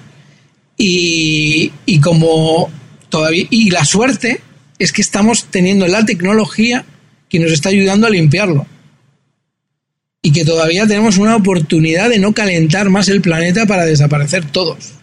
[0.77, 1.71] y,
[2.01, 2.69] como
[3.09, 4.41] todavía y la suerte
[4.79, 6.86] es que estamos teniendo la tecnología
[7.29, 8.65] que nos está ayudando a limpiarlo
[10.23, 14.93] y que todavía tenemos una oportunidad de no calentar más el planeta para desaparecer todos.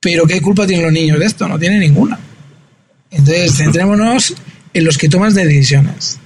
[0.00, 1.48] Pero ¿qué culpa tienen los niños de esto?
[1.48, 2.20] No tienen ninguna.
[3.10, 4.34] Entonces, centrémonos
[4.74, 6.19] en los que toman decisiones.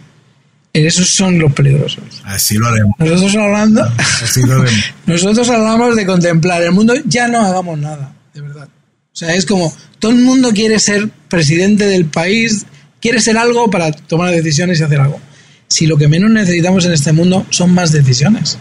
[0.75, 2.03] Esos son los peligrosos.
[2.25, 2.97] Así lo haremos.
[2.99, 4.85] Nosotros hablando, Así lo haremos.
[5.07, 8.66] nosotros hablamos de contemplar el mundo, ya no hagamos nada, de verdad.
[8.66, 12.66] O sea, es como todo el mundo quiere ser presidente del país,
[13.01, 15.20] quiere ser algo para tomar decisiones y hacer algo.
[15.68, 18.59] Si lo que menos necesitamos en este mundo son más decisiones.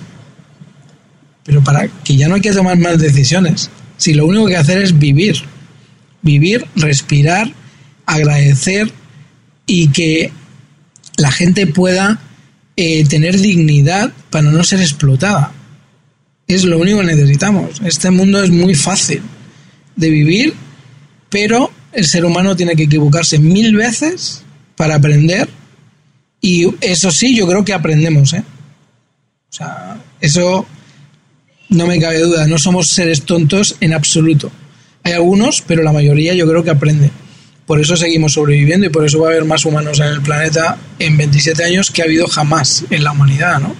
[1.43, 3.71] Pero para que ya no hay que tomar más decisiones.
[3.97, 5.37] Si lo único que hacer es vivir.
[6.21, 7.51] Vivir, respirar,
[8.05, 8.91] agradecer
[9.65, 10.31] y que
[11.17, 12.19] la gente pueda
[12.75, 15.51] eh, tener dignidad para no ser explotada.
[16.47, 17.81] Es lo único que necesitamos.
[17.85, 19.21] Este mundo es muy fácil
[19.95, 20.53] de vivir,
[21.29, 24.43] pero el ser humano tiene que equivocarse mil veces
[24.75, 25.47] para aprender.
[26.41, 28.43] Y eso sí, yo creo que aprendemos, ¿eh?
[29.49, 30.65] O sea, eso
[31.69, 32.47] no me cabe duda.
[32.47, 34.51] No somos seres tontos en absoluto.
[35.03, 37.11] Hay algunos, pero la mayoría yo creo que aprende.
[37.65, 40.77] Por eso seguimos sobreviviendo y por eso va a haber más humanos en el planeta
[40.99, 43.75] en 27 años que ha habido jamás en la humanidad, ¿no?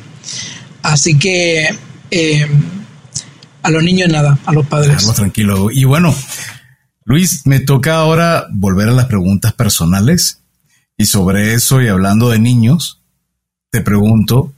[0.81, 1.69] Así que
[2.11, 2.47] eh,
[3.61, 5.05] a los niños nada, a los padres.
[5.13, 5.69] tranquilo.
[5.71, 6.15] Y bueno,
[7.05, 10.39] Luis, me toca ahora volver a las preguntas personales.
[10.97, 13.01] Y sobre eso, y hablando de niños,
[13.71, 14.53] te pregunto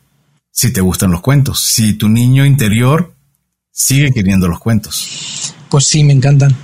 [0.52, 3.14] si te gustan los cuentos, si tu niño interior
[3.72, 5.54] sigue queriendo los cuentos.
[5.70, 6.56] Pues sí, me encantan.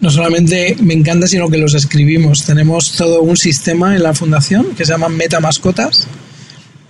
[0.00, 2.44] No solamente me encanta, sino que los escribimos.
[2.46, 6.06] Tenemos todo un sistema en la fundación que se llama Meta Mascotas,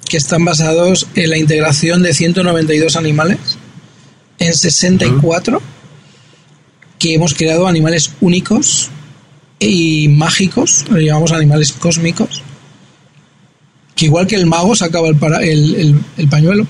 [0.09, 3.39] que están basados en la integración de 192 animales
[4.39, 5.61] en 64
[6.99, 8.91] que hemos creado animales únicos
[9.59, 12.43] y mágicos, lo llamamos animales cósmicos,
[13.97, 16.67] que igual que el mago sacaba el, el, el, pañuelo,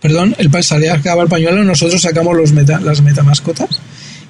[0.00, 3.80] perdón, el sacaba el pañuelo, nosotros sacamos los meta, las metamascotas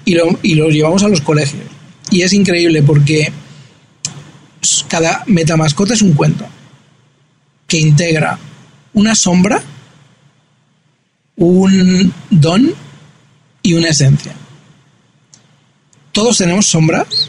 [0.07, 1.65] y, lo, y los llevamos a los colegios.
[2.11, 3.31] Y es increíble porque
[4.89, 6.47] cada metamascota es un cuento
[7.67, 8.39] que integra
[8.95, 9.63] una sombra,
[11.37, 12.73] un don
[13.63, 14.33] y una esencia
[16.17, 17.29] todos tenemos sombras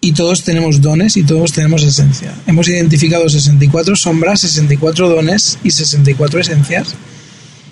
[0.00, 2.34] y todos tenemos dones y todos tenemos esencia.
[2.48, 6.96] Hemos identificado 64 sombras, 64 dones y 64 esencias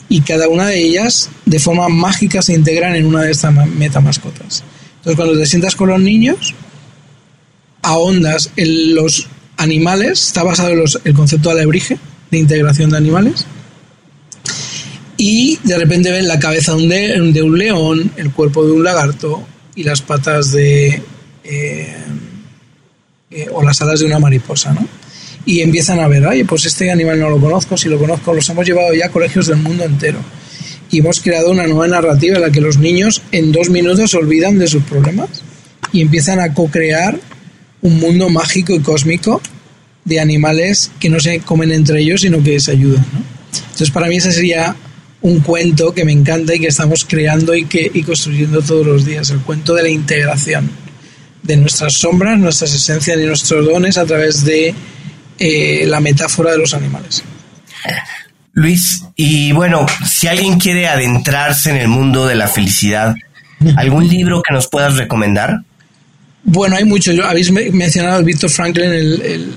[0.09, 4.65] y cada una de ellas de forma mágica se integran en una de estas metamascotas.
[4.97, 6.55] Entonces cuando te sientas con los niños,
[7.83, 9.27] ahondas en los
[9.57, 11.99] animales, está basado en el concepto de alebrije,
[12.31, 13.47] de integración de animales,
[15.17, 19.85] y de repente ven la cabeza de un león, el cuerpo de un lagarto, y
[19.85, 21.03] las patas de...
[21.45, 21.97] Eh,
[23.31, 24.87] eh, o las alas de una mariposa, ¿no?
[25.45, 28.49] Y empiezan a ver, ay, pues este animal no lo conozco, si lo conozco, los
[28.49, 30.19] hemos llevado ya a colegios del mundo entero.
[30.91, 34.19] Y hemos creado una nueva narrativa en la que los niños en dos minutos se
[34.19, 35.43] olvidan de sus problemas
[35.93, 37.19] y empiezan a co-crear
[37.81, 39.41] un mundo mágico y cósmico
[40.05, 43.05] de animales que no se comen entre ellos, sino que se ayudan.
[43.13, 43.23] ¿no?
[43.59, 44.77] Entonces, para mí ese sería
[45.23, 49.05] un cuento que me encanta y que estamos creando y, que, y construyendo todos los
[49.05, 50.71] días, el cuento de la integración
[51.43, 54.75] de nuestras sombras, nuestras esencias y nuestros dones a través de
[55.39, 57.23] eh, la metáfora de los animales.
[58.55, 63.15] Luis, y bueno, si alguien quiere adentrarse en el mundo de la felicidad,
[63.77, 65.63] ¿algún libro que nos puedas recomendar?
[66.45, 67.19] Bueno, hay muchos.
[67.21, 69.53] Habéis mencionado a Víctor Franklin, el,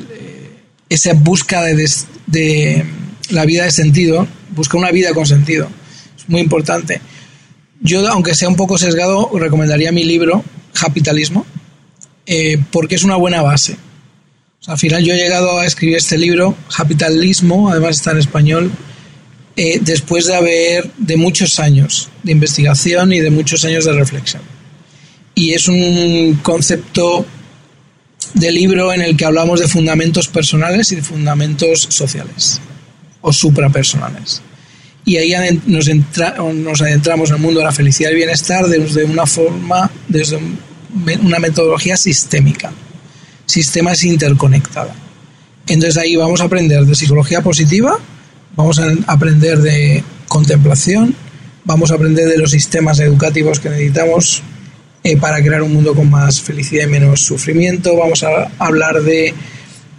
[0.88, 1.90] esa búsqueda de,
[2.28, 2.86] de
[3.30, 5.68] la vida de sentido, busca una vida con sentido.
[6.18, 7.02] Es muy importante.
[7.82, 11.46] Yo, aunque sea un poco sesgado, recomendaría mi libro, Capitalismo,
[12.26, 13.78] eh, porque es una buena base.
[14.68, 18.72] Al final yo he llegado a escribir este libro, Capitalismo, además está en español,
[19.56, 24.42] eh, después de haber, de muchos años de investigación y de muchos años de reflexión.
[25.36, 27.26] Y es un concepto
[28.34, 32.60] de libro en el que hablamos de fundamentos personales y de fundamentos sociales
[33.22, 34.42] o suprapersonales.
[35.06, 35.34] Y ahí
[35.68, 35.88] nos,
[36.56, 40.40] nos adentramos en el mundo de la felicidad y bienestar desde una forma, desde
[41.22, 42.74] una metodología sistémica.
[43.46, 44.94] Sistemas interconectada.
[45.68, 47.98] Entonces ahí vamos a aprender de psicología positiva,
[48.56, 51.16] vamos a aprender de contemplación,
[51.64, 54.44] vamos a aprender de los sistemas educativos que necesitamos
[55.04, 59.34] eh, para crear un mundo con más felicidad y menos sufrimiento, vamos a hablar de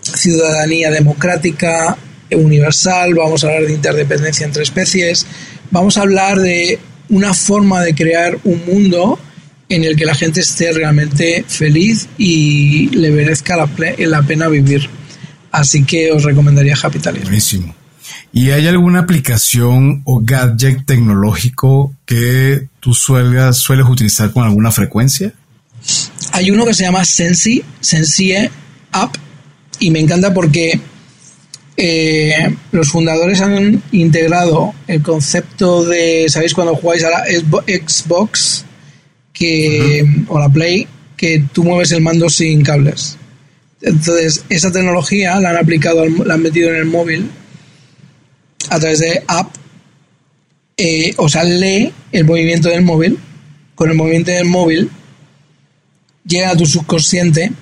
[0.01, 1.97] ciudadanía democrática,
[2.31, 5.27] universal, vamos a hablar de interdependencia entre especies,
[5.71, 6.79] vamos a hablar de
[7.09, 9.19] una forma de crear un mundo
[9.69, 14.89] en el que la gente esté realmente feliz y le merezca la, la pena vivir.
[15.51, 17.27] Así que os recomendaría Capitalismo.
[17.27, 17.75] Buenísimo.
[18.33, 25.33] ¿Y hay alguna aplicación o gadget tecnológico que tú sueles, sueles utilizar con alguna frecuencia?
[26.33, 28.51] Hay uno que se llama Sensi, Sensie
[28.93, 29.15] App,
[29.79, 30.79] y me encanta porque
[31.79, 38.66] eh, los fundadores han integrado el concepto de, ¿sabéis cuando jugáis a la Xbox
[39.37, 40.89] que, o la Play?
[41.17, 43.19] Que tú mueves el mando sin cables.
[43.83, 47.31] Entonces, esa tecnología la han aplicado, la han metido en el móvil
[48.71, 49.55] a través de app.
[50.79, 53.19] Eh, o sea, lee el movimiento del móvil.
[53.75, 54.91] Con el movimiento del móvil
[56.27, 57.53] llega a tu subconsciente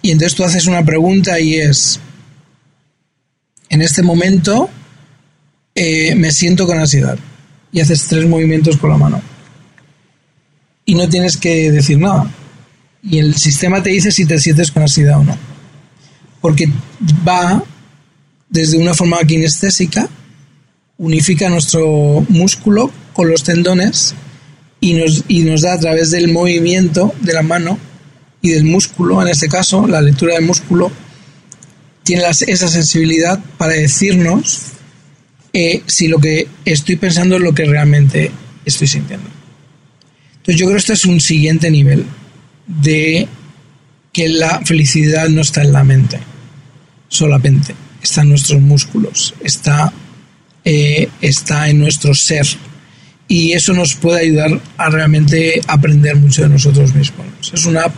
[0.00, 2.00] y entonces tú haces una pregunta y es
[3.68, 4.70] en este momento
[5.74, 7.18] eh, me siento con ansiedad.
[7.70, 9.20] y haces tres movimientos con la mano.
[10.88, 12.32] Y no tienes que decir nada.
[13.02, 15.36] Y el sistema te dice si te sientes con ansiedad o no.
[16.40, 16.66] Porque
[17.28, 17.62] va
[18.48, 20.08] desde una forma kinestésica,
[20.96, 24.14] unifica nuestro músculo con los tendones
[24.80, 27.78] y nos, y nos da a través del movimiento de la mano
[28.40, 30.90] y del músculo, en este caso, la lectura del músculo,
[32.02, 34.62] tiene esa sensibilidad para decirnos
[35.52, 38.30] eh, si lo que estoy pensando es lo que realmente
[38.64, 39.37] estoy sintiendo.
[40.48, 42.06] Entonces yo creo que este es un siguiente nivel
[42.66, 43.28] de
[44.14, 46.20] que la felicidad no está en la mente
[47.08, 49.92] solamente, está en nuestros músculos, está,
[50.64, 52.46] eh, está en nuestro ser.
[53.28, 57.26] Y eso nos puede ayudar a realmente aprender mucho de nosotros mismos.
[57.52, 57.92] Es una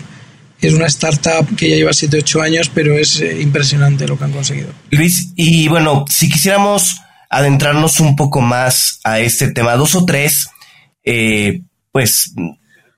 [0.60, 4.24] es una startup que ya lleva 7, 8 años, pero es eh, impresionante lo que
[4.24, 4.70] han conseguido.
[4.90, 6.96] Luis, y bueno, si quisiéramos
[7.30, 10.48] adentrarnos un poco más a este tema, dos o tres,
[11.04, 11.60] eh,
[11.92, 12.34] pues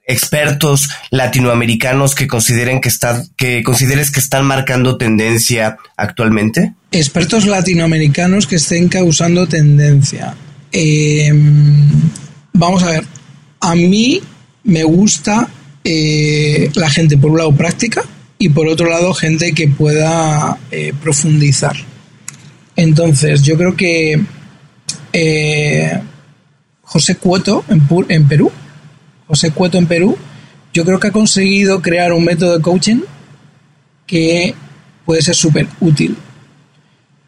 [0.07, 6.75] expertos latinoamericanos que consideren que están, que consideres que están marcando tendencia actualmente?
[6.91, 10.35] Expertos latinoamericanos que estén causando tendencia.
[10.73, 11.89] Em,
[12.53, 13.05] vamos a ver.
[13.61, 14.21] A mí
[14.65, 15.49] me gusta
[15.85, 18.03] eh, la gente, por un lado, práctica
[18.39, 21.77] y por otro lado, gente que pueda eh, profundizar.
[22.75, 24.21] Entonces, yo creo que
[25.13, 26.01] eh,
[26.83, 28.51] José Cueto en, en Perú,
[29.33, 30.19] José Cueto en Perú,
[30.75, 33.01] yo creo que ha conseguido crear un método de coaching
[34.07, 34.55] que
[35.07, 36.19] puede ser súper útil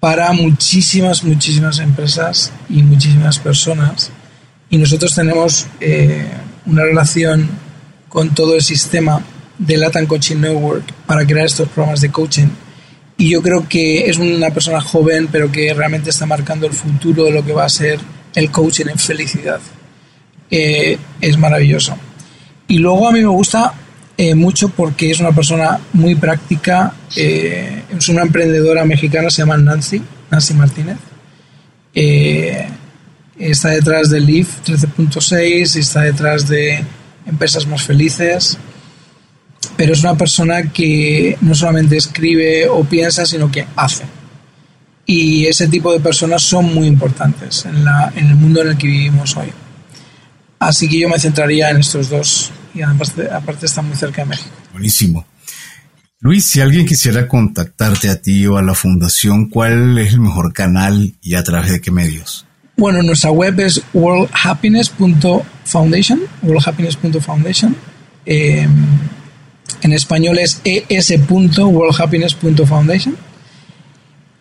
[0.00, 4.10] para muchísimas, muchísimas empresas y muchísimas personas.
[4.68, 5.66] Y nosotros tenemos
[6.66, 7.48] una relación
[8.10, 9.22] con todo el sistema
[9.56, 12.48] de Latin Coaching Network para crear estos programas de coaching.
[13.16, 17.24] Y yo creo que es una persona joven, pero que realmente está marcando el futuro
[17.24, 17.98] de lo que va a ser
[18.34, 19.60] el coaching en felicidad.
[20.56, 21.96] Eh, es maravilloso.
[22.68, 23.74] Y luego a mí me gusta
[24.16, 29.56] eh, mucho porque es una persona muy práctica, eh, es una emprendedora mexicana, se llama
[29.56, 30.00] Nancy,
[30.30, 30.98] Nancy Martínez.
[33.36, 36.84] está detrás de Leaf 13.6, está detrás de
[37.26, 38.56] empresas más felices,
[39.76, 44.04] pero es una persona que no solamente escribe o piensa, sino que hace.
[45.04, 48.78] Y ese tipo de personas son muy importantes en, la, en el mundo en el
[48.78, 49.52] que vivimos hoy.
[50.58, 54.30] Así que yo me centraría en estos dos y aparte, aparte están muy cerca de
[54.30, 54.50] México.
[54.72, 55.24] Buenísimo.
[56.20, 60.54] Luis, si alguien quisiera contactarte a ti o a la fundación, ¿cuál es el mejor
[60.54, 62.46] canal y a través de qué medios?
[62.76, 67.76] Bueno, nuestra web es worldhappiness.foundation, worldhappiness.foundation.
[68.26, 68.66] Eh,
[69.82, 73.16] en español es es.worldhappiness.foundation.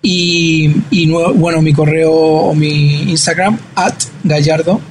[0.02, 3.94] Y, y bueno, mi correo o mi Instagram, at
[4.24, 4.82] gallardo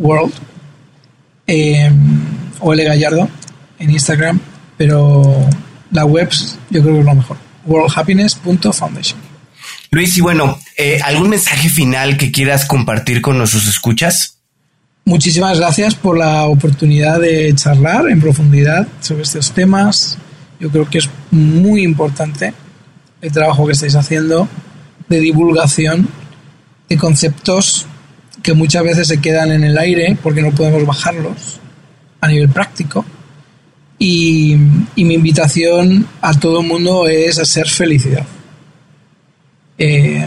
[0.00, 0.32] world,
[1.50, 1.90] eh,
[2.60, 3.28] o L gallardo
[3.80, 4.38] en Instagram,
[4.76, 5.48] pero
[5.90, 6.30] la web
[6.70, 7.36] yo creo que es lo mejor,
[7.66, 9.18] worldhappiness.foundation.
[9.90, 14.36] Luis, y bueno, eh, ¿algún mensaje final que quieras compartir con nuestros escuchas?
[15.04, 20.18] Muchísimas gracias por la oportunidad de charlar en profundidad sobre estos temas.
[20.60, 22.54] Yo creo que es muy importante
[23.20, 24.48] el trabajo que estáis haciendo
[25.08, 26.08] de divulgación
[26.88, 27.86] de conceptos
[28.42, 31.60] que muchas veces se quedan en el aire porque no podemos bajarlos
[32.20, 33.04] a nivel práctico.
[33.98, 34.56] Y,
[34.96, 38.26] mi invitación a todo el mundo es a ser felicidad.
[39.78, 40.26] Eh,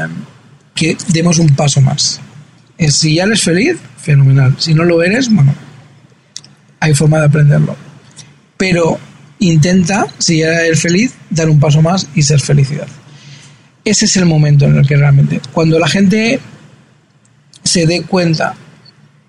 [0.75, 2.19] que demos un paso más.
[2.77, 4.55] Eh, si ya eres feliz, fenomenal.
[4.57, 5.53] Si no lo eres, bueno,
[6.79, 7.75] hay forma de aprenderlo.
[8.57, 8.99] Pero
[9.39, 12.87] intenta, si ya eres feliz, dar un paso más y ser felicidad.
[13.85, 16.39] Ese es el momento en el que realmente, cuando la gente
[17.63, 18.55] se dé cuenta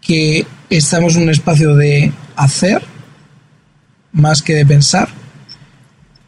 [0.00, 2.82] que estamos en un espacio de hacer
[4.12, 5.08] más que de pensar,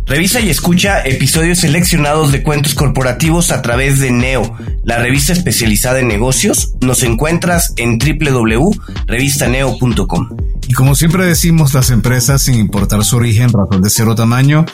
[0.06, 6.00] Revisa y escucha episodios seleccionados de cuentos corporativos a través de Neo, la revista especializada
[6.00, 6.74] en negocios.
[6.82, 10.30] Nos encuentras en www.revistaneo.com.
[10.68, 14.66] Y como siempre decimos, las empresas, sin importar su origen, razón de ser o tamaño,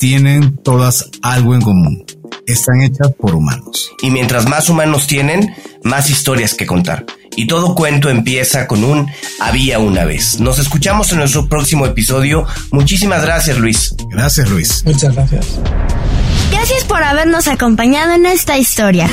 [0.00, 2.04] tienen todas algo en común.
[2.46, 3.92] Están hechas por humanos.
[4.02, 5.54] Y mientras más humanos tienen,
[5.84, 7.06] más historias que contar.
[7.36, 9.10] Y todo cuento empieza con un
[9.40, 10.38] había una vez.
[10.40, 12.46] Nos escuchamos en nuestro próximo episodio.
[12.70, 13.94] Muchísimas gracias, Luis.
[14.08, 14.82] Gracias, Luis.
[14.84, 15.46] Muchas gracias.
[16.50, 19.08] Gracias por habernos acompañado en esta historia.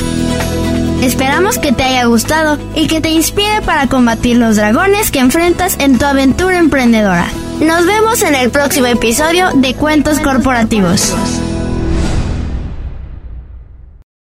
[1.02, 5.78] Esperamos que te haya gustado y que te inspire para combatir los dragones que enfrentas
[5.80, 7.28] en tu aventura emprendedora.
[7.62, 11.14] Nos vemos en el próximo episodio de Cuentos Corporativos.